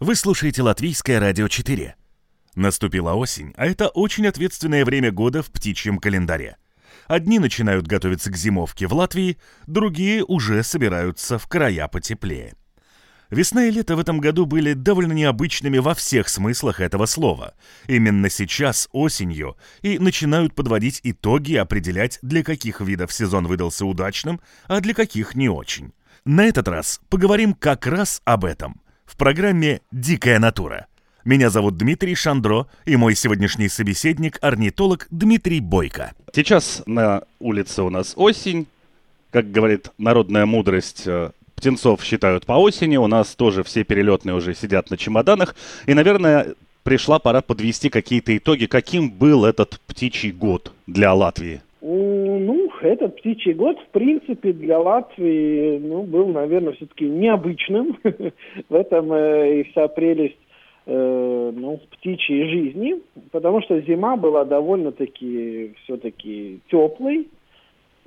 Вы 0.00 0.14
слушаете 0.14 0.62
Латвийское 0.62 1.18
радио 1.18 1.48
4. 1.48 1.96
Наступила 2.54 3.14
осень, 3.14 3.52
а 3.56 3.66
это 3.66 3.88
очень 3.88 4.28
ответственное 4.28 4.84
время 4.84 5.10
года 5.10 5.42
в 5.42 5.50
птичьем 5.50 5.98
календаре. 5.98 6.56
Одни 7.08 7.40
начинают 7.40 7.88
готовиться 7.88 8.30
к 8.30 8.36
зимовке 8.36 8.86
в 8.86 8.94
Латвии, 8.94 9.38
другие 9.66 10.24
уже 10.24 10.62
собираются 10.62 11.36
в 11.36 11.48
края 11.48 11.88
потеплее. 11.88 12.54
Весна 13.30 13.64
и 13.64 13.72
лето 13.72 13.96
в 13.96 13.98
этом 13.98 14.20
году 14.20 14.46
были 14.46 14.72
довольно 14.72 15.14
необычными 15.14 15.78
во 15.78 15.96
всех 15.96 16.28
смыслах 16.28 16.78
этого 16.78 17.06
слова. 17.06 17.54
Именно 17.88 18.30
сейчас, 18.30 18.88
осенью, 18.92 19.56
и 19.82 19.98
начинают 19.98 20.54
подводить 20.54 21.00
итоги 21.02 21.52
и 21.52 21.56
определять, 21.56 22.20
для 22.22 22.44
каких 22.44 22.80
видов 22.80 23.12
сезон 23.12 23.48
выдался 23.48 23.84
удачным, 23.84 24.40
а 24.68 24.78
для 24.80 24.94
каких 24.94 25.34
не 25.34 25.48
очень. 25.48 25.92
На 26.24 26.44
этот 26.44 26.68
раз 26.68 27.00
поговорим 27.08 27.52
как 27.52 27.88
раз 27.88 28.22
об 28.24 28.44
этом– 28.44 28.80
в 29.08 29.16
программе 29.16 29.80
«Дикая 29.90 30.38
натура». 30.38 30.86
Меня 31.24 31.50
зовут 31.50 31.76
Дмитрий 31.76 32.14
Шандро, 32.14 32.66
и 32.84 32.96
мой 32.96 33.14
сегодняшний 33.14 33.68
собеседник– 33.68 34.38
орнитолог 34.40 35.06
Дмитрий 35.10 35.60
Бойко. 35.60 36.12
Сейчас 36.34 36.82
на 36.86 37.22
улице 37.40 37.82
у 37.82 37.90
нас 37.90 38.12
осень. 38.16 38.66
Как 39.30 39.50
говорит 39.50 39.90
народная 39.98 40.46
мудрость, 40.46 41.02
э, 41.06 41.30
птенцов 41.54 42.02
считают 42.04 42.46
по 42.46 42.52
осени. 42.52 42.96
У 42.96 43.06
нас 43.06 43.34
тоже 43.34 43.62
все 43.62 43.82
перелетные 43.82 44.34
уже 44.34 44.54
сидят 44.54 44.90
на 44.90 44.96
чемоданах. 44.96 45.54
И, 45.86 45.94
наверное, 45.94 46.54
пришла 46.82 47.18
пора 47.18 47.42
подвести 47.42 47.90
какие-то 47.90 48.36
итоги. 48.36 48.66
Каким 48.66 49.10
был 49.10 49.44
этот 49.44 49.80
птичий 49.86 50.32
год 50.32 50.72
для 50.86 51.12
Латвии? 51.12 51.62
Ну, 51.80 52.70
этот 52.80 53.16
птичий 53.16 53.52
год, 53.52 53.78
в 53.78 53.88
принципе, 53.88 54.52
для 54.52 54.80
Латвии, 54.80 55.78
ну, 55.78 56.02
был, 56.02 56.26
наверное, 56.28 56.72
все-таки 56.72 57.04
необычным. 57.04 57.96
в 58.68 58.74
этом 58.74 59.12
э, 59.12 59.60
и 59.60 59.62
вся 59.64 59.86
прелесть 59.86 60.38
э, 60.86 61.52
ну, 61.54 61.78
птичьей 61.92 62.48
жизни, 62.48 62.96
потому 63.30 63.62
что 63.62 63.80
зима 63.82 64.16
была 64.16 64.44
довольно-таки 64.44 65.74
все-таки 65.84 66.58
теплой. 66.68 67.28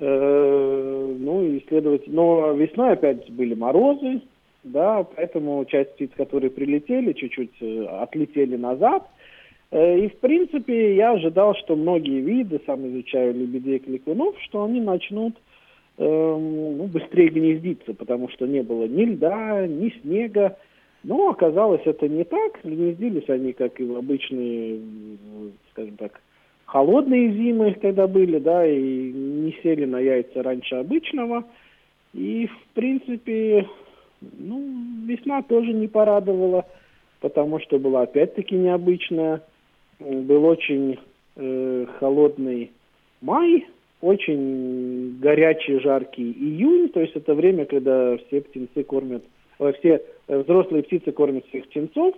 Э, 0.00 1.16
ну, 1.18 1.42
и 1.42 1.64
следовательно, 1.66 2.14
но 2.14 2.52
весной 2.52 2.92
опять 2.92 3.30
были 3.30 3.54
морозы, 3.54 4.20
да, 4.64 5.06
поэтому 5.16 5.64
часть 5.64 5.94
птиц, 5.94 6.10
которые 6.14 6.50
прилетели, 6.50 7.12
чуть-чуть 7.12 7.62
отлетели 7.88 8.56
назад– 8.56 9.08
и, 9.72 10.08
в 10.08 10.16
принципе, 10.18 10.96
я 10.96 11.12
ожидал, 11.12 11.54
что 11.54 11.76
многие 11.76 12.20
виды, 12.20 12.60
сам 12.66 12.86
изучаю 12.88 13.32
лебедей 13.32 13.76
и 13.76 13.78
кликунов, 13.78 14.34
что 14.42 14.64
они 14.64 14.82
начнут 14.82 15.34
э, 15.96 16.04
ну, 16.04 16.86
быстрее 16.88 17.28
гнездиться, 17.28 17.94
потому 17.94 18.28
что 18.28 18.46
не 18.46 18.62
было 18.62 18.86
ни 18.86 19.04
льда, 19.04 19.66
ни 19.66 19.88
снега. 20.02 20.58
Но 21.04 21.30
оказалось 21.30 21.80
это 21.86 22.06
не 22.06 22.24
так. 22.24 22.60
Гнездились 22.62 23.28
они, 23.30 23.54
как 23.54 23.80
и 23.80 23.84
в 23.84 23.96
обычные, 23.96 24.78
скажем 25.70 25.96
так, 25.96 26.20
холодные 26.66 27.32
зимы, 27.32 27.74
когда 27.80 28.06
были, 28.06 28.38
да, 28.38 28.66
и 28.66 29.10
не 29.10 29.56
сели 29.62 29.86
на 29.86 30.00
яйца 30.00 30.42
раньше 30.42 30.74
обычного. 30.74 31.44
И, 32.12 32.46
в 32.46 32.74
принципе, 32.74 33.66
ну, 34.20 34.62
весна 35.06 35.40
тоже 35.40 35.72
не 35.72 35.88
порадовала, 35.88 36.66
потому 37.20 37.58
что 37.58 37.78
была 37.78 38.02
опять-таки 38.02 38.54
необычная 38.54 39.40
был 40.02 40.44
очень 40.44 40.98
э, 41.36 41.86
холодный 41.98 42.70
май, 43.20 43.66
очень 44.00 45.18
горячий, 45.20 45.78
жаркий 45.78 46.32
июнь, 46.32 46.88
то 46.88 47.00
есть 47.00 47.14
это 47.14 47.34
время, 47.34 47.66
когда 47.66 48.16
все 48.18 48.40
птенцы 48.40 48.82
кормят, 48.82 49.24
э, 49.58 49.72
все 49.78 50.02
взрослые 50.28 50.82
птицы 50.82 51.12
кормят 51.12 51.46
всех 51.46 51.66
птенцов, 51.68 52.14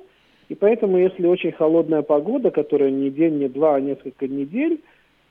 и 0.49 0.55
поэтому, 0.55 0.99
если 0.99 1.27
очень 1.27 1.53
холодная 1.53 2.03
погода, 2.03 2.51
которая 2.51 2.91
не 2.91 3.11
день, 3.11 3.39
не 3.39 3.49
два, 3.49 3.77
а 3.77 3.81
несколько 3.81 4.29
недель, 4.29 4.81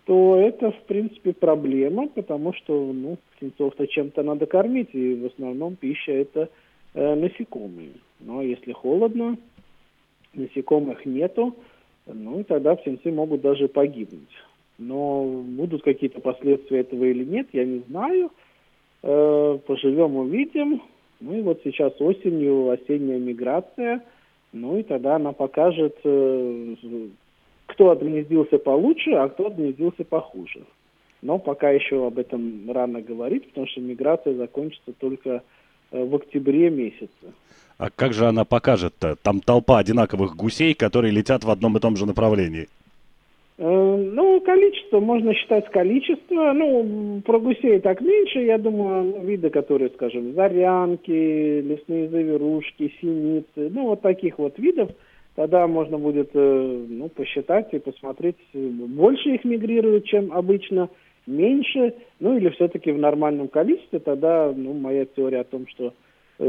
то 0.06 0.36
это, 0.38 0.72
в 0.72 0.82
принципе, 0.84 1.34
проблема, 1.34 2.08
потому 2.08 2.54
что, 2.54 2.92
ну, 2.92 3.18
птенцов-то 3.36 3.88
чем-то 3.88 4.24
надо 4.24 4.46
кормить, 4.46 4.90
и 4.94 5.16
в 5.16 5.28
основном 5.28 5.76
пища 5.76 6.12
это 6.12 6.50
э, 6.94 7.16
насекомые. 7.16 7.92
Но 8.20 8.42
если 8.42 8.74
холодно, 8.74 9.38
насекомых 10.34 11.06
нету, 11.06 11.56
ну 12.06 12.40
и 12.40 12.44
тогда 12.44 12.76
птенцы 12.76 13.12
могут 13.12 13.42
даже 13.42 13.68
погибнуть. 13.68 14.34
Но 14.78 15.24
будут 15.24 15.84
какие-то 15.84 16.20
последствия 16.20 16.80
этого 16.82 17.06
или 17.06 17.24
нет, 17.24 17.48
я 17.54 17.66
не 17.66 17.80
знаю. 17.88 18.32
Э, 19.04 19.60
поживем, 19.66 20.16
увидим. 20.16 20.82
Ну 21.20 21.38
и 21.38 21.42
вот 21.42 21.62
сейчас 21.64 21.94
осенью 22.00 22.70
осенняя 22.70 23.20
миграция. 23.20 24.04
Ну 24.52 24.78
и 24.78 24.84
тогда 24.84 25.16
она 25.16 25.32
покажет, 25.32 25.96
э, 26.04 26.76
кто 27.68 27.92
отгнездился 27.92 28.58
получше, 28.58 29.12
а 29.12 29.30
кто 29.30 29.48
отгнездился 29.48 30.04
похуже. 30.04 30.64
Но 31.22 31.40
пока 31.40 31.70
еще 31.70 32.06
об 32.06 32.20
этом 32.20 32.70
рано 32.70 33.02
говорить, 33.02 33.48
потому 33.48 33.68
что 33.68 33.80
миграция 33.82 34.36
закончится 34.36 34.92
только 34.94 35.44
э, 35.92 36.04
в 36.04 36.16
октябре 36.16 36.70
месяце. 36.70 37.34
А 37.78 37.90
как 37.90 38.14
же 38.14 38.26
она 38.26 38.46
покажет-то? 38.46 39.16
Там 39.22 39.42
толпа 39.42 39.80
одинаковых 39.80 40.36
гусей, 40.36 40.74
которые 40.74 41.12
летят 41.12 41.44
в 41.44 41.50
одном 41.50 41.78
и 41.78 41.80
том 41.80 41.96
же 41.96 42.06
направлении. 42.06 42.68
Э, 43.58 43.96
ну, 44.14 44.42
количество, 44.42 45.00
можно 45.00 45.34
считать 45.34 45.70
количество. 45.70 46.54
Ну, 46.54 47.22
про 47.26 47.40
гусей 47.40 47.80
так 47.80 48.02
меньше, 48.02 48.40
я 48.40 48.58
думаю, 48.58 49.04
ну, 49.04 49.26
виды, 49.26 49.50
которые, 49.50 49.90
скажем, 49.92 50.34
зарянки, 50.34 51.62
лесные 51.62 52.10
заверушки, 52.10 52.94
синицы, 53.00 53.70
ну, 53.70 53.90
вот 53.90 54.02
таких 54.02 54.40
вот 54.40 54.58
видов, 54.58 54.90
тогда 55.36 55.68
можно 55.68 55.98
будет, 55.98 56.32
э, 56.34 56.86
ну, 56.90 57.10
посчитать 57.10 57.74
и 57.74 57.80
посмотреть, 57.80 58.38
больше 58.54 59.30
их 59.30 59.44
мигрируют, 59.44 60.06
чем 60.06 60.34
обычно, 60.34 60.90
меньше, 61.28 61.94
ну, 62.20 62.38
или 62.38 62.50
все-таки 62.50 62.92
в 62.92 62.98
нормальном 62.98 63.48
количестве, 63.48 64.00
тогда, 64.00 64.52
ну, 64.56 64.74
моя 64.74 65.06
теория 65.06 65.42
о 65.42 65.46
том, 65.46 65.68
что 65.68 65.94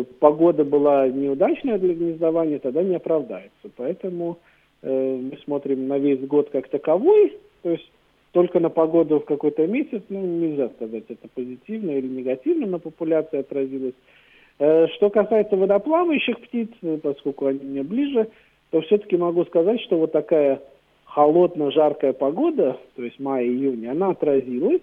погода 0.02 0.64
была 0.64 1.08
неудачная 1.08 1.78
для 1.78 1.94
гнездования, 1.94 2.58
тогда 2.58 2.82
не 2.82 2.96
оправдается. 2.96 3.70
Поэтому 3.76 4.38
э, 4.82 5.16
мы 5.16 5.36
смотрим 5.44 5.86
на 5.88 5.98
весь 5.98 6.20
год 6.26 6.50
как 6.50 6.68
таковой, 6.68 7.36
то 7.62 7.70
есть 7.70 7.90
только 8.32 8.58
на 8.58 8.68
погоду 8.68 9.20
в 9.20 9.24
какой-то 9.24 9.66
месяц, 9.66 10.02
ну, 10.08 10.20
нельзя 10.20 10.68
сказать, 10.70 11.04
это 11.08 11.28
позитивно 11.32 11.92
или 11.92 12.08
негативно 12.08 12.66
на 12.66 12.78
популяции 12.80 13.38
отразилось. 13.38 13.94
Э, 14.58 14.86
что 14.96 15.10
касается 15.10 15.56
водоплавающих 15.56 16.40
птиц, 16.40 16.68
э, 16.82 16.98
поскольку 17.02 17.46
они 17.46 17.60
мне 17.60 17.82
ближе, 17.82 18.28
то 18.70 18.80
все-таки 18.82 19.16
могу 19.16 19.44
сказать, 19.44 19.80
что 19.82 19.98
вот 19.98 20.12
такая 20.12 20.60
холодно-жаркая 21.04 22.12
погода, 22.12 22.76
то 22.96 23.04
есть 23.04 23.20
май-июнь, 23.20 23.86
она 23.86 24.10
отразилась. 24.10 24.82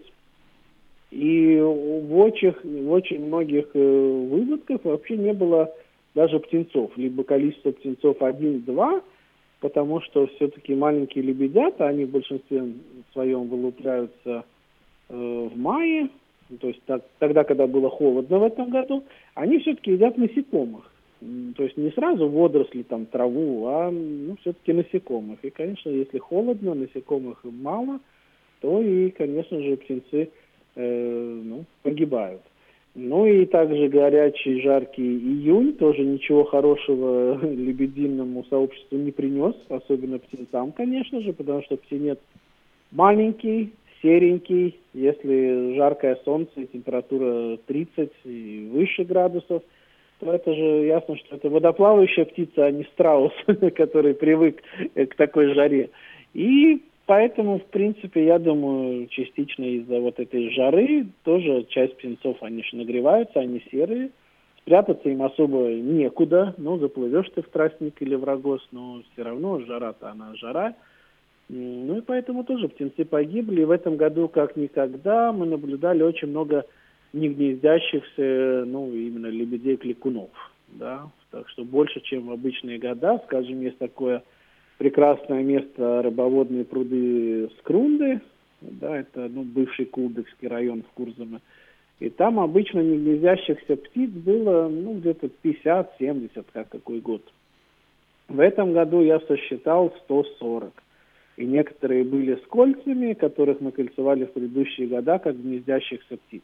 И 1.12 1.60
в 1.60 2.18
очень, 2.18 2.54
в 2.86 2.92
очень 2.92 3.26
многих 3.26 3.68
э, 3.74 3.80
выводках 3.80 4.84
вообще 4.86 5.18
не 5.18 5.34
было 5.34 5.74
даже 6.16 6.40
птенцов, 6.40 6.98
либо 6.98 7.24
количество 7.24 7.72
птенцов 7.72 8.22
один-два, 8.22 9.02
потому 9.60 10.02
что 10.02 10.28
все-таки 10.28 10.74
маленькие 10.74 11.26
лебедята, 11.26 11.88
они 11.88 12.06
в 12.06 12.12
большинстве 12.12 12.74
своем 13.12 13.48
вылупляются 13.48 14.46
э, 15.10 15.50
в 15.54 15.58
мае, 15.58 16.10
то 16.60 16.68
есть 16.68 16.82
так, 16.86 17.04
тогда, 17.20 17.44
когда 17.44 17.68
было 17.68 17.90
холодно 17.90 18.40
в 18.40 18.44
этом 18.44 18.70
году, 18.70 19.04
они 19.36 19.60
все-таки 19.60 19.92
едят 19.92 20.18
насекомых. 20.18 20.90
То 21.56 21.64
есть 21.64 21.78
не 21.78 21.92
сразу 21.92 22.28
водоросли, 22.28 22.82
там, 22.82 23.06
траву, 23.06 23.68
а 23.68 23.92
ну, 23.92 24.36
все-таки 24.42 24.74
насекомых. 24.74 25.44
И, 25.44 25.52
конечно, 25.52 25.90
если 25.90 26.18
холодно, 26.18 26.74
насекомых 26.74 27.44
мало, 27.44 28.00
то 28.60 28.82
и, 28.82 29.12
конечно 29.12 29.62
же, 29.62 29.78
птенцы 29.78 30.32
э, 30.76 31.42
ну, 31.44 31.66
погибают. 31.84 32.42
Ну 32.94 33.26
и 33.26 33.46
также 33.46 33.88
горячий, 33.88 34.62
жаркий 34.62 35.02
июнь 35.18 35.74
тоже 35.74 36.04
ничего 36.04 36.44
хорошего 36.44 37.40
лебединому 37.46 38.44
сообществу 38.50 38.98
не 38.98 39.12
принес, 39.12 39.56
особенно 39.70 40.20
птенцам, 40.20 40.74
конечно 40.74 41.22
же, 41.22 41.32
потому 41.32 41.64
что 41.64 41.78
птенец 41.78 42.20
маленький, 42.92 43.72
серенький, 44.02 44.78
если 44.94 45.76
жаркое 45.76 46.20
солнце 46.26 46.66
температура 46.66 47.58
30 47.66 48.12
и 48.26 48.70
выше 48.74 49.06
градусов, 49.06 49.64
то 50.20 50.32
это 50.34 50.54
же 50.54 50.86
ясно, 50.86 51.16
что 51.18 51.36
это 51.38 51.50
водоплавающая 51.50 52.26
птица, 52.26 52.66
а 52.66 52.72
не 52.72 52.84
страус, 52.94 53.32
который 53.76 54.14
привык 54.14 54.62
к 54.96 55.16
такой 55.16 55.54
жаре. 55.54 55.90
И 56.34 56.82
поэтому, 57.12 57.60
в 57.60 57.66
принципе, 57.66 58.24
я 58.24 58.40
думаю, 58.40 59.06
частично 59.08 59.66
из-за 59.66 60.00
вот 60.00 60.18
этой 60.18 60.50
жары 60.52 61.08
тоже 61.26 61.66
часть 61.68 61.98
птенцов, 61.98 62.42
они 62.42 62.64
же 62.64 62.78
нагреваются, 62.78 63.42
они 63.42 63.62
серые. 63.70 64.12
Спрятаться 64.60 65.10
им 65.10 65.22
особо 65.22 65.74
некуда. 65.74 66.56
Ну, 66.58 66.78
заплывешь 66.78 67.30
ты 67.36 67.42
в 67.42 67.50
тростник 67.50 68.02
или 68.02 68.16
в 68.16 68.24
рогоз, 68.24 68.66
но 68.72 69.02
все 69.12 69.24
равно 69.24 69.60
жара-то 69.60 70.10
она 70.10 70.34
жара. 70.36 70.74
Ну 71.50 71.98
и 71.98 72.02
поэтому 72.02 72.46
тоже 72.46 72.70
птенцы 72.70 73.04
погибли. 73.04 73.64
И 73.64 73.66
в 73.66 73.72
этом 73.72 73.98
году, 73.98 74.30
как 74.30 74.56
никогда, 74.56 75.34
мы 75.34 75.46
наблюдали 75.46 76.04
очень 76.04 76.30
много 76.30 76.64
не 77.12 77.28
гнездящихся, 77.28 78.64
ну, 78.66 78.90
именно 78.90 79.28
лебедей-кликунов, 79.28 80.30
да, 80.70 81.10
так 81.30 81.50
что 81.50 81.66
больше, 81.66 82.00
чем 82.00 82.28
в 82.28 82.32
обычные 82.32 82.80
года, 82.80 83.22
скажем, 83.26 83.60
есть 83.60 83.80
такое 83.80 84.24
прекрасное 84.82 85.44
место 85.44 86.02
рыбоводные 86.02 86.66
пруды 86.66 87.52
Скрунды, 87.60 88.20
да, 88.62 88.98
это, 88.98 89.30
ну, 89.30 89.44
бывший 89.44 89.86
Кулдыкский 89.86 90.48
район 90.48 90.82
в 90.82 90.92
Курзаме, 90.96 91.40
и 92.00 92.10
там 92.10 92.40
обычно 92.40 92.80
не 92.80 92.98
гнездящихся 92.98 93.76
птиц 93.76 94.10
было, 94.10 94.70
ну, 94.70 94.96
где-то 94.96 95.30
50-70, 95.44 96.46
как 96.52 96.70
какой 96.70 97.00
год. 97.00 97.22
В 98.28 98.40
этом 98.40 98.74
году 98.74 99.02
я 99.02 99.20
сосчитал 99.20 99.94
140. 100.06 100.74
И 101.38 101.46
некоторые 101.46 102.04
были 102.04 102.34
с 102.44 102.48
кольцами, 102.48 103.14
которых 103.14 103.62
мы 103.62 103.72
кольцевали 103.72 104.26
в 104.26 104.32
предыдущие 104.32 104.88
года, 104.88 105.20
как 105.20 105.40
гнездящихся 105.40 106.18
птиц. 106.18 106.42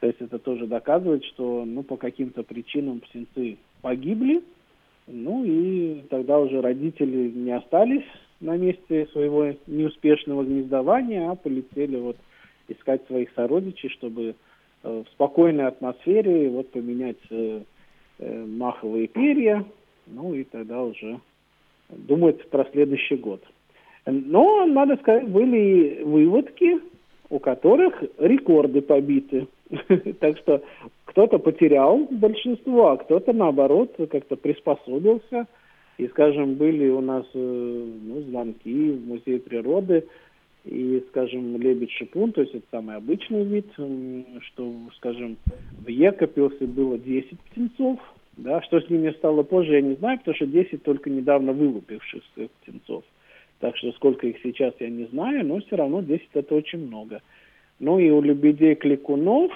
То 0.00 0.08
есть 0.08 0.20
это 0.20 0.38
тоже 0.38 0.66
доказывает, 0.66 1.24
что 1.24 1.64
ну, 1.64 1.82
по 1.82 1.96
каким-то 1.96 2.42
причинам 2.42 3.00
птенцы 3.00 3.56
погибли, 3.80 4.42
ну 5.06 5.44
и 5.44 6.02
тогда 6.10 6.38
уже 6.38 6.60
родители 6.60 7.30
не 7.30 7.52
остались 7.52 8.04
на 8.40 8.56
месте 8.56 9.06
своего 9.12 9.54
неуспешного 9.66 10.44
гнездования, 10.44 11.30
а 11.30 11.34
полетели 11.34 11.96
вот 11.96 12.16
искать 12.68 13.06
своих 13.06 13.30
сородичей, 13.34 13.88
чтобы 13.90 14.34
э, 14.82 15.02
в 15.04 15.08
спокойной 15.12 15.66
атмосфере 15.66 16.48
вот 16.50 16.70
поменять 16.70 17.18
э, 17.30 17.62
э, 18.18 18.44
маховые 18.46 19.06
перья, 19.08 19.64
ну 20.06 20.34
и 20.34 20.44
тогда 20.44 20.82
уже 20.82 21.20
думать 21.88 22.48
про 22.50 22.64
следующий 22.72 23.16
год. 23.16 23.42
Но, 24.06 24.66
надо 24.66 24.96
сказать, 24.96 25.28
были 25.28 26.02
выводки, 26.02 26.80
у 27.30 27.38
которых 27.38 28.02
рекорды 28.18 28.82
побиты. 28.82 29.46
Так 30.20 30.38
что 30.38 30.62
кто-то 31.06 31.38
потерял 31.38 32.06
большинство, 32.10 32.90
а 32.90 32.96
кто-то, 32.96 33.32
наоборот, 33.32 33.94
как-то 34.10 34.36
приспособился. 34.36 35.46
И, 35.98 36.08
скажем, 36.08 36.54
были 36.54 36.88
у 36.88 37.00
нас 37.00 37.26
э, 37.34 37.38
ну, 37.38 38.22
звонки 38.22 38.90
в 38.92 39.06
музей 39.06 39.38
природы, 39.38 40.04
и, 40.64 41.04
скажем, 41.10 41.60
лебедь-шипун, 41.60 42.32
то 42.32 42.40
есть 42.40 42.54
это 42.54 42.64
самый 42.70 42.96
обычный 42.96 43.44
вид, 43.44 43.66
что, 44.42 44.72
скажем, 44.96 45.36
в 45.84 45.88
Екопилсе 45.88 46.66
было 46.66 46.98
10 46.98 47.38
птенцов, 47.40 47.98
да, 48.36 48.62
что 48.62 48.80
с 48.80 48.88
ними 48.88 49.10
стало 49.10 49.42
позже, 49.42 49.74
я 49.74 49.80
не 49.80 49.94
знаю, 49.96 50.18
потому 50.18 50.36
что 50.36 50.46
10 50.46 50.82
только 50.82 51.10
недавно 51.10 51.52
вылупившихся 51.52 52.48
птенцов. 52.60 53.04
Так 53.58 53.76
что 53.76 53.92
сколько 53.92 54.26
их 54.26 54.36
сейчас, 54.42 54.74
я 54.80 54.88
не 54.88 55.04
знаю, 55.06 55.46
но 55.46 55.60
все 55.60 55.76
равно 55.76 56.00
10 56.00 56.28
это 56.32 56.54
очень 56.54 56.86
много. 56.86 57.20
Ну 57.78 57.98
и 57.98 58.10
у 58.10 58.20
лебедей 58.20 58.74
кликунов 58.74 59.52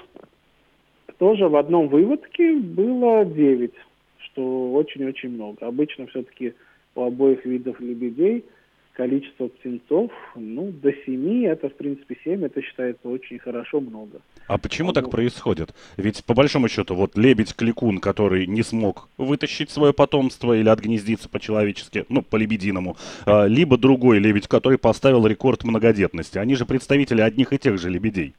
тоже 1.19 1.49
в 1.49 1.57
одном 1.57 1.89
выводке 1.89 2.55
было 2.57 3.25
9, 3.25 3.73
что 4.19 4.73
очень-очень 4.73 5.31
много. 5.31 5.67
Обычно 5.67 6.07
все-таки 6.07 6.55
у 6.95 7.03
обоих 7.03 7.45
видов 7.45 7.81
лебедей– 7.81 8.45
количество 8.97 9.49
птенцов, 9.49 10.11
ну, 10.35 10.73
до 10.73 10.93
семи, 11.05 11.43
это, 11.43 11.69
в 11.69 11.75
принципе, 11.75 12.17
семь, 12.25 12.45
это 12.45 12.63
считается 12.63 13.09
очень 13.09 13.39
хорошо 13.39 13.81
много. 13.81 14.21
А 14.49 14.59
почему 14.59 14.93
так 14.93 15.11
происходит? 15.11 15.75
Ведь, 15.97 16.25
по 16.25 16.35
большому 16.35 16.69
счету, 16.69 16.95
вот 16.95 17.17
лебедь-кликун, 17.17 17.99
который 17.99 18.47
не 18.47 18.63
смог 18.63 19.09
вытащить 19.19 19.71
свое 19.71 19.93
потомство 19.93 20.55
или 20.55 20.69
отгнездиться 20.69 21.29
по-человечески, 21.29 22.07
ну, 22.09 22.23
по-лебединому, 22.23 22.97
а, 23.27 23.45
либо 23.47 23.77
другой 23.77 24.19
лебедь, 24.19 24.49
который 24.49 24.79
поставил 24.79 25.27
рекорд 25.27 25.65
многодетности. 25.65 26.39
Они 26.39 26.55
же 26.55 26.65
представители 26.65 27.21
одних 27.21 27.53
и 27.53 27.59
тех 27.59 27.79
же 27.79 27.91
лебедей. 27.91 28.35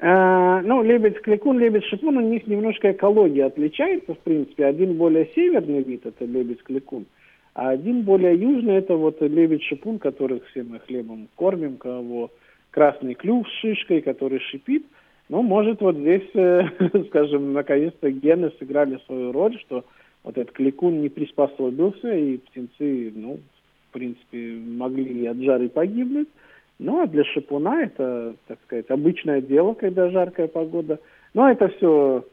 А, 0.00 0.62
ну, 0.62 0.82
лебедь-кликун, 0.82 1.58
лебедь-шипун, 1.58 2.16
у 2.16 2.20
них 2.20 2.46
немножко 2.46 2.90
экология 2.90 3.44
отличается, 3.44 4.14
в 4.14 4.18
принципе. 4.18 4.64
Один 4.64 4.94
более 4.94 5.28
северный 5.34 5.82
вид, 5.82 6.06
это 6.06 6.24
лебедь-кликун, 6.24 7.04
а 7.54 7.70
один 7.70 8.02
более 8.02 8.34
южный, 8.34 8.76
это 8.76 8.96
вот 8.96 9.20
лебедь-шипун, 9.20 9.98
которых 9.98 10.46
все 10.46 10.62
мы 10.62 10.78
хлебом 10.80 11.28
кормим, 11.36 11.76
кого 11.76 12.30
красный 12.70 13.14
клюв 13.14 13.46
с 13.46 13.52
шишкой, 13.60 14.00
который 14.00 14.40
шипит. 14.40 14.86
Ну, 15.28 15.42
может, 15.42 15.80
вот 15.80 15.96
здесь, 15.96 16.28
э, 16.34 16.62
скажем, 17.08 17.52
наконец-то 17.52 18.10
гены 18.10 18.52
сыграли 18.58 18.98
свою 19.06 19.32
роль, 19.32 19.58
что 19.60 19.84
вот 20.24 20.38
этот 20.38 20.52
кликун 20.52 21.02
не 21.02 21.08
приспособился, 21.08 22.14
и 22.14 22.38
птенцы, 22.38 23.12
ну, 23.14 23.38
в 23.90 23.92
принципе, 23.92 24.54
могли 24.54 25.26
от 25.26 25.36
жары 25.38 25.68
погибнуть. 25.68 26.28
Ну, 26.78 27.02
а 27.02 27.06
для 27.06 27.24
шипуна 27.24 27.82
это, 27.82 28.34
так 28.48 28.58
сказать, 28.64 28.90
обычное 28.90 29.40
дело, 29.40 29.74
когда 29.74 30.10
жаркая 30.10 30.48
погода. 30.48 30.98
Но 31.34 31.50
это 31.50 31.68
все 31.68 32.24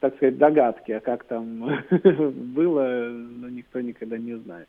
так 0.00 0.16
сказать, 0.16 0.38
догадки, 0.38 0.92
а 0.92 1.00
как 1.00 1.24
там 1.24 1.82
было, 2.54 3.08
но 3.10 3.48
никто 3.48 3.80
никогда 3.80 4.18
не 4.18 4.34
знает. 4.34 4.68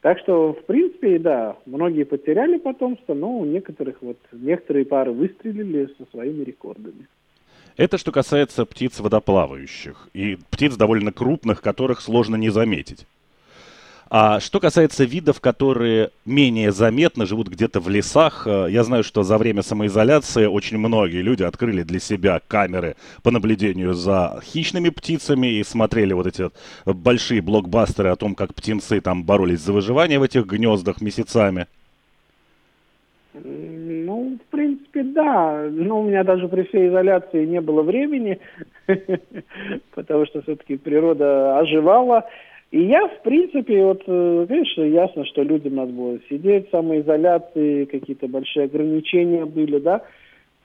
Так 0.00 0.18
что, 0.20 0.54
в 0.54 0.64
принципе, 0.64 1.18
да, 1.18 1.56
многие 1.66 2.04
потеряли 2.04 2.56
потомство, 2.56 3.12
но 3.12 3.38
у 3.38 3.44
некоторых 3.44 4.00
вот, 4.00 4.18
некоторые 4.32 4.86
пары 4.86 5.12
выстрелили 5.12 5.88
со 5.98 6.10
своими 6.10 6.42
рекордами. 6.42 7.06
Это 7.76 7.98
что 7.98 8.10
касается 8.10 8.64
птиц 8.64 9.00
водоплавающих 9.00 10.08
и 10.14 10.36
птиц 10.50 10.76
довольно 10.76 11.12
крупных, 11.12 11.60
которых 11.60 12.00
сложно 12.00 12.36
не 12.36 12.50
заметить. 12.50 13.06
А 14.12 14.40
что 14.40 14.58
касается 14.58 15.04
видов, 15.04 15.40
которые 15.40 16.10
менее 16.26 16.72
заметно 16.72 17.26
живут 17.26 17.46
где-то 17.46 17.78
в 17.78 17.88
лесах, 17.88 18.44
э, 18.44 18.66
я 18.68 18.82
знаю, 18.82 19.04
что 19.04 19.22
за 19.22 19.38
время 19.38 19.62
самоизоляции 19.62 20.46
очень 20.46 20.78
многие 20.78 21.22
люди 21.22 21.44
открыли 21.44 21.84
для 21.84 22.00
себя 22.00 22.40
камеры 22.48 22.96
по 23.22 23.30
наблюдению 23.30 23.94
за 23.94 24.40
хищными 24.42 24.88
птицами 24.88 25.46
и 25.46 25.62
смотрели 25.62 26.12
вот 26.12 26.26
эти 26.26 26.50
большие 26.86 27.40
блокбастеры 27.40 28.08
о 28.08 28.16
том, 28.16 28.34
как 28.34 28.52
птенцы 28.52 29.00
там 29.00 29.22
боролись 29.22 29.60
за 29.60 29.72
выживание 29.72 30.18
в 30.18 30.24
этих 30.24 30.44
гнездах 30.44 31.00
месяцами. 31.00 31.68
Ну, 33.32 34.38
в 34.44 34.50
принципе, 34.50 35.04
да. 35.04 35.68
Но 35.70 36.00
у 36.00 36.08
меня 36.08 36.24
даже 36.24 36.48
при 36.48 36.64
всей 36.64 36.88
изоляции 36.88 37.46
не 37.46 37.60
было 37.60 37.82
времени, 37.82 38.40
потому 39.94 40.26
что 40.26 40.42
все-таки 40.42 40.76
природа 40.76 41.60
оживала. 41.60 42.24
И 42.70 42.82
я, 42.84 43.08
в 43.08 43.22
принципе, 43.22 43.84
вот, 43.84 44.02
э, 44.06 44.46
видишь, 44.48 44.76
ясно, 44.76 45.24
что 45.26 45.42
людям 45.42 45.74
надо 45.74 45.92
было 45.92 46.18
сидеть 46.28 46.70
самоизоляции, 46.70 47.84
какие-то 47.86 48.28
большие 48.28 48.66
ограничения 48.66 49.44
были, 49.44 49.78
да. 49.78 50.02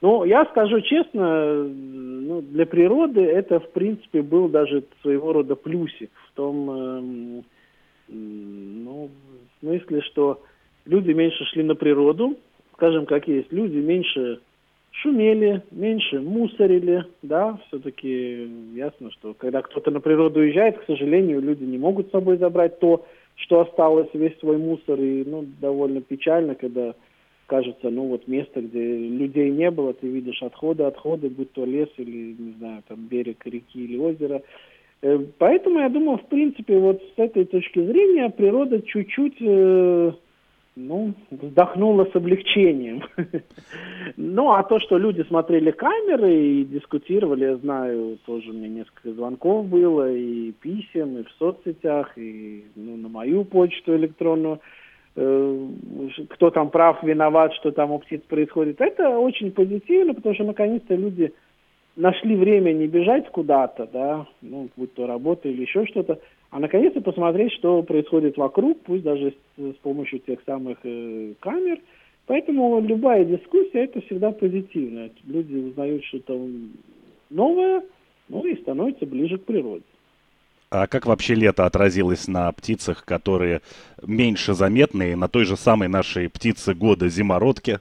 Но 0.02 0.24
я 0.24 0.46
скажу 0.46 0.82
честно, 0.82 1.64
ну, 1.64 2.42
для 2.42 2.68
природы 2.68 3.22
это, 3.22 3.60
в 3.60 3.72
принципе, 3.72 4.22
был 4.22 4.50
даже 4.50 4.84
своего 5.02 5.34
рода 5.34 5.56
плюсик 5.56 6.12
в 6.28 6.36
том, 6.36 6.70
э, 6.70 7.42
ну, 8.10 9.10
смысле, 9.62 10.02
что 10.02 10.42
люди 10.86 11.12
меньше 11.12 11.44
шли 11.46 11.64
на 11.64 11.76
природу, 11.76 12.38
скажем, 12.74 13.06
как 13.08 13.28
есть, 13.28 13.52
люди 13.52 13.78
меньше 13.78 14.42
шумели, 15.02 15.62
меньше 15.72 16.20
мусорили, 16.20 17.06
да, 17.22 17.60
все-таки 17.68 18.48
ясно, 18.74 19.12
что 19.12 19.34
когда 19.34 19.62
кто-то 19.62 19.92
на 19.92 20.00
природу 20.00 20.40
уезжает, 20.40 20.78
к 20.78 20.86
сожалению, 20.86 21.42
люди 21.42 21.64
не 21.64 21.78
могут 21.78 22.08
с 22.08 22.12
собой 22.12 22.38
забрать 22.38 22.80
то, 22.80 23.06
что 23.36 23.62
осталось, 23.62 24.10
весь 24.14 24.38
свой 24.40 24.58
мусор, 24.58 25.00
и, 25.00 25.24
ну, 25.26 25.46
довольно 25.60 26.02
печально, 26.02 26.56
когда 26.56 26.96
кажется, 27.48 27.90
ну, 27.90 28.08
вот 28.08 28.28
место, 28.28 28.62
где 28.62 28.80
людей 28.80 29.52
не 29.52 29.70
было, 29.70 29.94
ты 29.94 30.08
видишь 30.08 30.42
отходы, 30.42 30.84
отходы, 30.84 31.30
будь 31.30 31.52
то 31.52 31.66
лес 31.66 31.90
или, 31.98 32.36
не 32.38 32.54
знаю, 32.58 32.82
там, 32.88 33.08
берег 33.08 33.46
реки 33.46 33.84
или 33.84 33.98
озеро. 33.98 34.42
Э, 35.02 35.20
поэтому, 35.38 35.80
я 35.80 35.90
думаю, 35.90 36.18
в 36.18 36.26
принципе, 36.28 36.80
вот 36.80 37.02
с 37.16 37.20
этой 37.20 37.46
точки 37.46 37.80
зрения 37.86 38.30
природа 38.30 38.82
чуть-чуть 38.82 39.38
э, 39.42 40.12
ну, 40.76 41.14
вздохнула 41.32 42.06
с 42.06 42.16
облегчением. 42.16 43.04
ну, 44.18 44.52
а 44.52 44.64
то, 44.64 44.80
что 44.80 44.98
люди 44.98 45.24
смотрели 45.24 45.72
камеры 45.72 46.34
и 46.34 46.66
дискутировали, 46.66 47.46
я 47.46 47.56
знаю, 47.58 48.18
тоже 48.26 48.52
меня 48.52 48.68
несколько 48.68 49.14
звонков 49.14 49.68
было, 49.68 50.12
и 50.12 50.52
писем, 50.52 51.18
и 51.18 51.24
в 51.24 51.32
соцсетях, 51.40 52.18
и 52.18 52.66
ну, 52.76 52.98
на 52.98 53.08
мою 53.08 53.46
почту 53.46 53.96
электронную, 53.96 54.60
э, 55.16 55.68
кто 56.30 56.52
там 56.52 56.70
прав, 56.70 57.02
виноват, 57.04 57.54
что 57.54 57.72
там 57.72 57.92
у 57.92 58.00
птиц 58.00 58.22
происходит. 58.28 58.82
Это 58.82 59.18
очень 59.18 59.52
позитивно, 59.52 60.14
потому 60.14 60.36
что 60.36 60.44
наконец-то 60.44 60.96
люди 60.96 61.34
нашли 61.96 62.36
время 62.36 62.74
не 62.74 62.88
бежать 62.88 63.30
куда-то, 63.30 63.88
да, 63.94 64.28
ну, 64.42 64.68
будь 64.76 64.94
то 64.94 65.08
работа 65.08 65.48
или 65.48 65.62
еще 65.62 65.86
что-то, 65.86 66.20
а 66.52 66.60
наконец-то 66.60 67.02
посмотреть, 67.02 67.54
что 67.54 67.84
происходит 67.84 68.38
вокруг, 68.38 68.82
пусть 68.82 69.04
даже 69.04 69.34
с, 69.58 69.62
с 69.62 69.76
помощью 69.82 70.20
тех 70.20 70.40
самых 70.46 70.78
э, 70.84 71.34
камер. 71.40 71.80
Поэтому 72.28 72.80
любая 72.82 73.24
дискуссия 73.26 73.84
это 73.84 74.02
всегда 74.02 74.32
позитивно. 74.32 75.10
Люди 75.26 75.56
узнают 75.56 76.04
что-то 76.06 76.48
новое, 77.30 77.84
ну 78.30 78.46
и 78.46 78.60
становятся 78.62 79.06
ближе 79.06 79.38
к 79.38 79.46
природе. 79.46 79.84
А 80.72 80.88
как 80.88 81.06
вообще 81.06 81.36
лето 81.36 81.66
отразилось 81.66 82.28
на 82.28 82.52
птицах, 82.52 83.06
которые 83.06 83.62
меньше 84.06 84.54
заметные, 84.54 85.16
на 85.16 85.28
той 85.28 85.46
же 85.46 85.56
самой 85.56 85.88
нашей 85.88 86.28
птице 86.30 86.74
года 86.74 87.08
зимородке? 87.08 87.80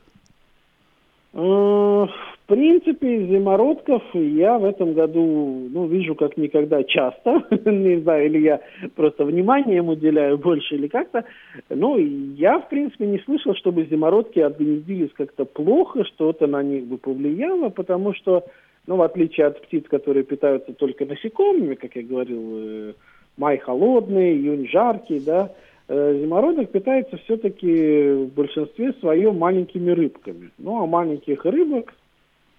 В 2.44 2.46
принципе, 2.46 3.26
зимородков 3.26 4.02
я 4.12 4.58
в 4.58 4.66
этом 4.66 4.92
году 4.92 5.66
ну, 5.70 5.86
вижу 5.86 6.14
как 6.14 6.36
никогда 6.36 6.84
часто. 6.84 7.42
Не 7.64 8.02
знаю, 8.02 8.26
или 8.26 8.38
я 8.40 8.60
просто 8.96 9.24
внимание 9.24 9.78
им 9.78 9.88
уделяю 9.88 10.36
больше 10.36 10.74
или 10.74 10.88
как-то. 10.88 11.24
Ну, 11.70 11.96
я, 11.96 12.58
в 12.58 12.68
принципе, 12.68 13.06
не 13.06 13.18
слышал, 13.20 13.54
чтобы 13.54 13.86
зимородки 13.86 14.40
отгнездились 14.40 15.10
как-то 15.14 15.46
плохо, 15.46 16.04
что-то 16.04 16.46
на 16.46 16.62
них 16.62 16.84
бы 16.84 16.98
повлияло, 16.98 17.70
потому 17.70 18.12
что 18.12 18.44
ну, 18.86 18.96
в 18.96 19.02
отличие 19.02 19.46
от 19.46 19.62
птиц, 19.62 19.84
которые 19.88 20.24
питаются 20.24 20.74
только 20.74 21.06
насекомыми, 21.06 21.76
как 21.76 21.96
я 21.96 22.02
говорил, 22.02 22.42
э, 22.58 22.92
май 23.38 23.56
холодный, 23.56 24.34
июнь 24.34 24.68
жаркий, 24.68 25.20
да, 25.20 25.50
э, 25.88 26.18
зимородок 26.20 26.70
питается 26.70 27.16
все-таки 27.24 28.12
в 28.12 28.34
большинстве 28.34 28.92
своем 29.00 29.38
маленькими 29.38 29.92
рыбками. 29.92 30.50
Ну, 30.58 30.82
а 30.82 30.86
маленьких 30.86 31.42
рыбок 31.46 31.94